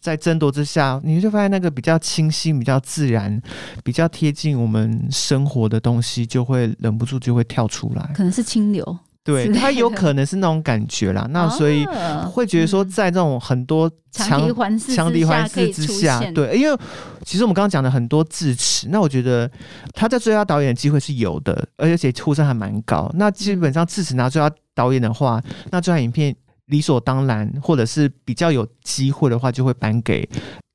[0.00, 3.40] 在争夺之下，你就发现那个比较清新、比较自然、
[3.82, 8.98] 比较贴近我们生活的东西，就会忍不住就会跳出来，可能是清流。
[9.24, 11.86] 对他有可能是那种感觉啦，那所以
[12.32, 16.76] 会觉得说，在这种很多强敌环强敌环视之下，对，因为
[17.24, 19.50] 其实我们刚刚讲的很多智齿，那我觉得
[19.92, 23.10] 他在最佳导演的机会是有的，而且呼声还蛮高。
[23.14, 26.34] 那基本上智齿拿最佳导演的话，那最佳影片
[26.66, 30.28] 理所当然，或者是比较有机会的话，就会颁给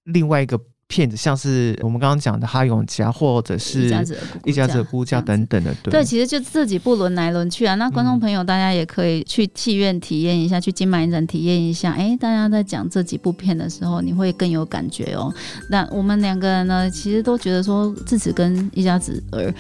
[0.05, 0.57] 另外一个。
[0.88, 3.88] 骗子像是我们刚刚讲的哈永家，或者是
[4.45, 7.75] 一家子估价等等的，对，其实就这几部轮来轮去啊。
[7.75, 11.91] 那观众朋友，大家也可以去戏院体验一下，去金马影展体验一下。
[11.91, 15.33] 哎，大家在讲这几部片的时候，你会更有感觉哦。
[15.69, 19.53] 那我们两个人呢，其实都觉得说自此跟一家子儿。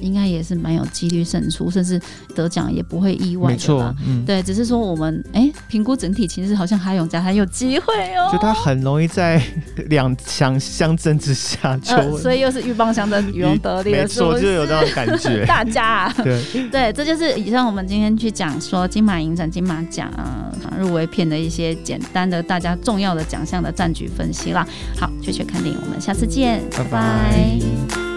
[0.00, 2.00] 应该也是蛮有几率胜出，甚至
[2.34, 3.94] 得奖也不会意外的吧？
[4.26, 8.28] 对，只是说我们哎，评估整体其实好像哈永家还有机会哦。
[8.32, 9.42] 就他很容易在
[9.88, 15.44] 两强相争之下，就所以又是鹬蚌相争，渔翁得利的时候，就有这种感觉。
[15.46, 24.66] 大家对对，这就是以上我们今天去讲说金马影展、金马奖啊入围片的一些简单的大家重要的奖项的战局分析啦。
[24.98, 28.09] 好，雀雀看电影，我们下次见，拜拜。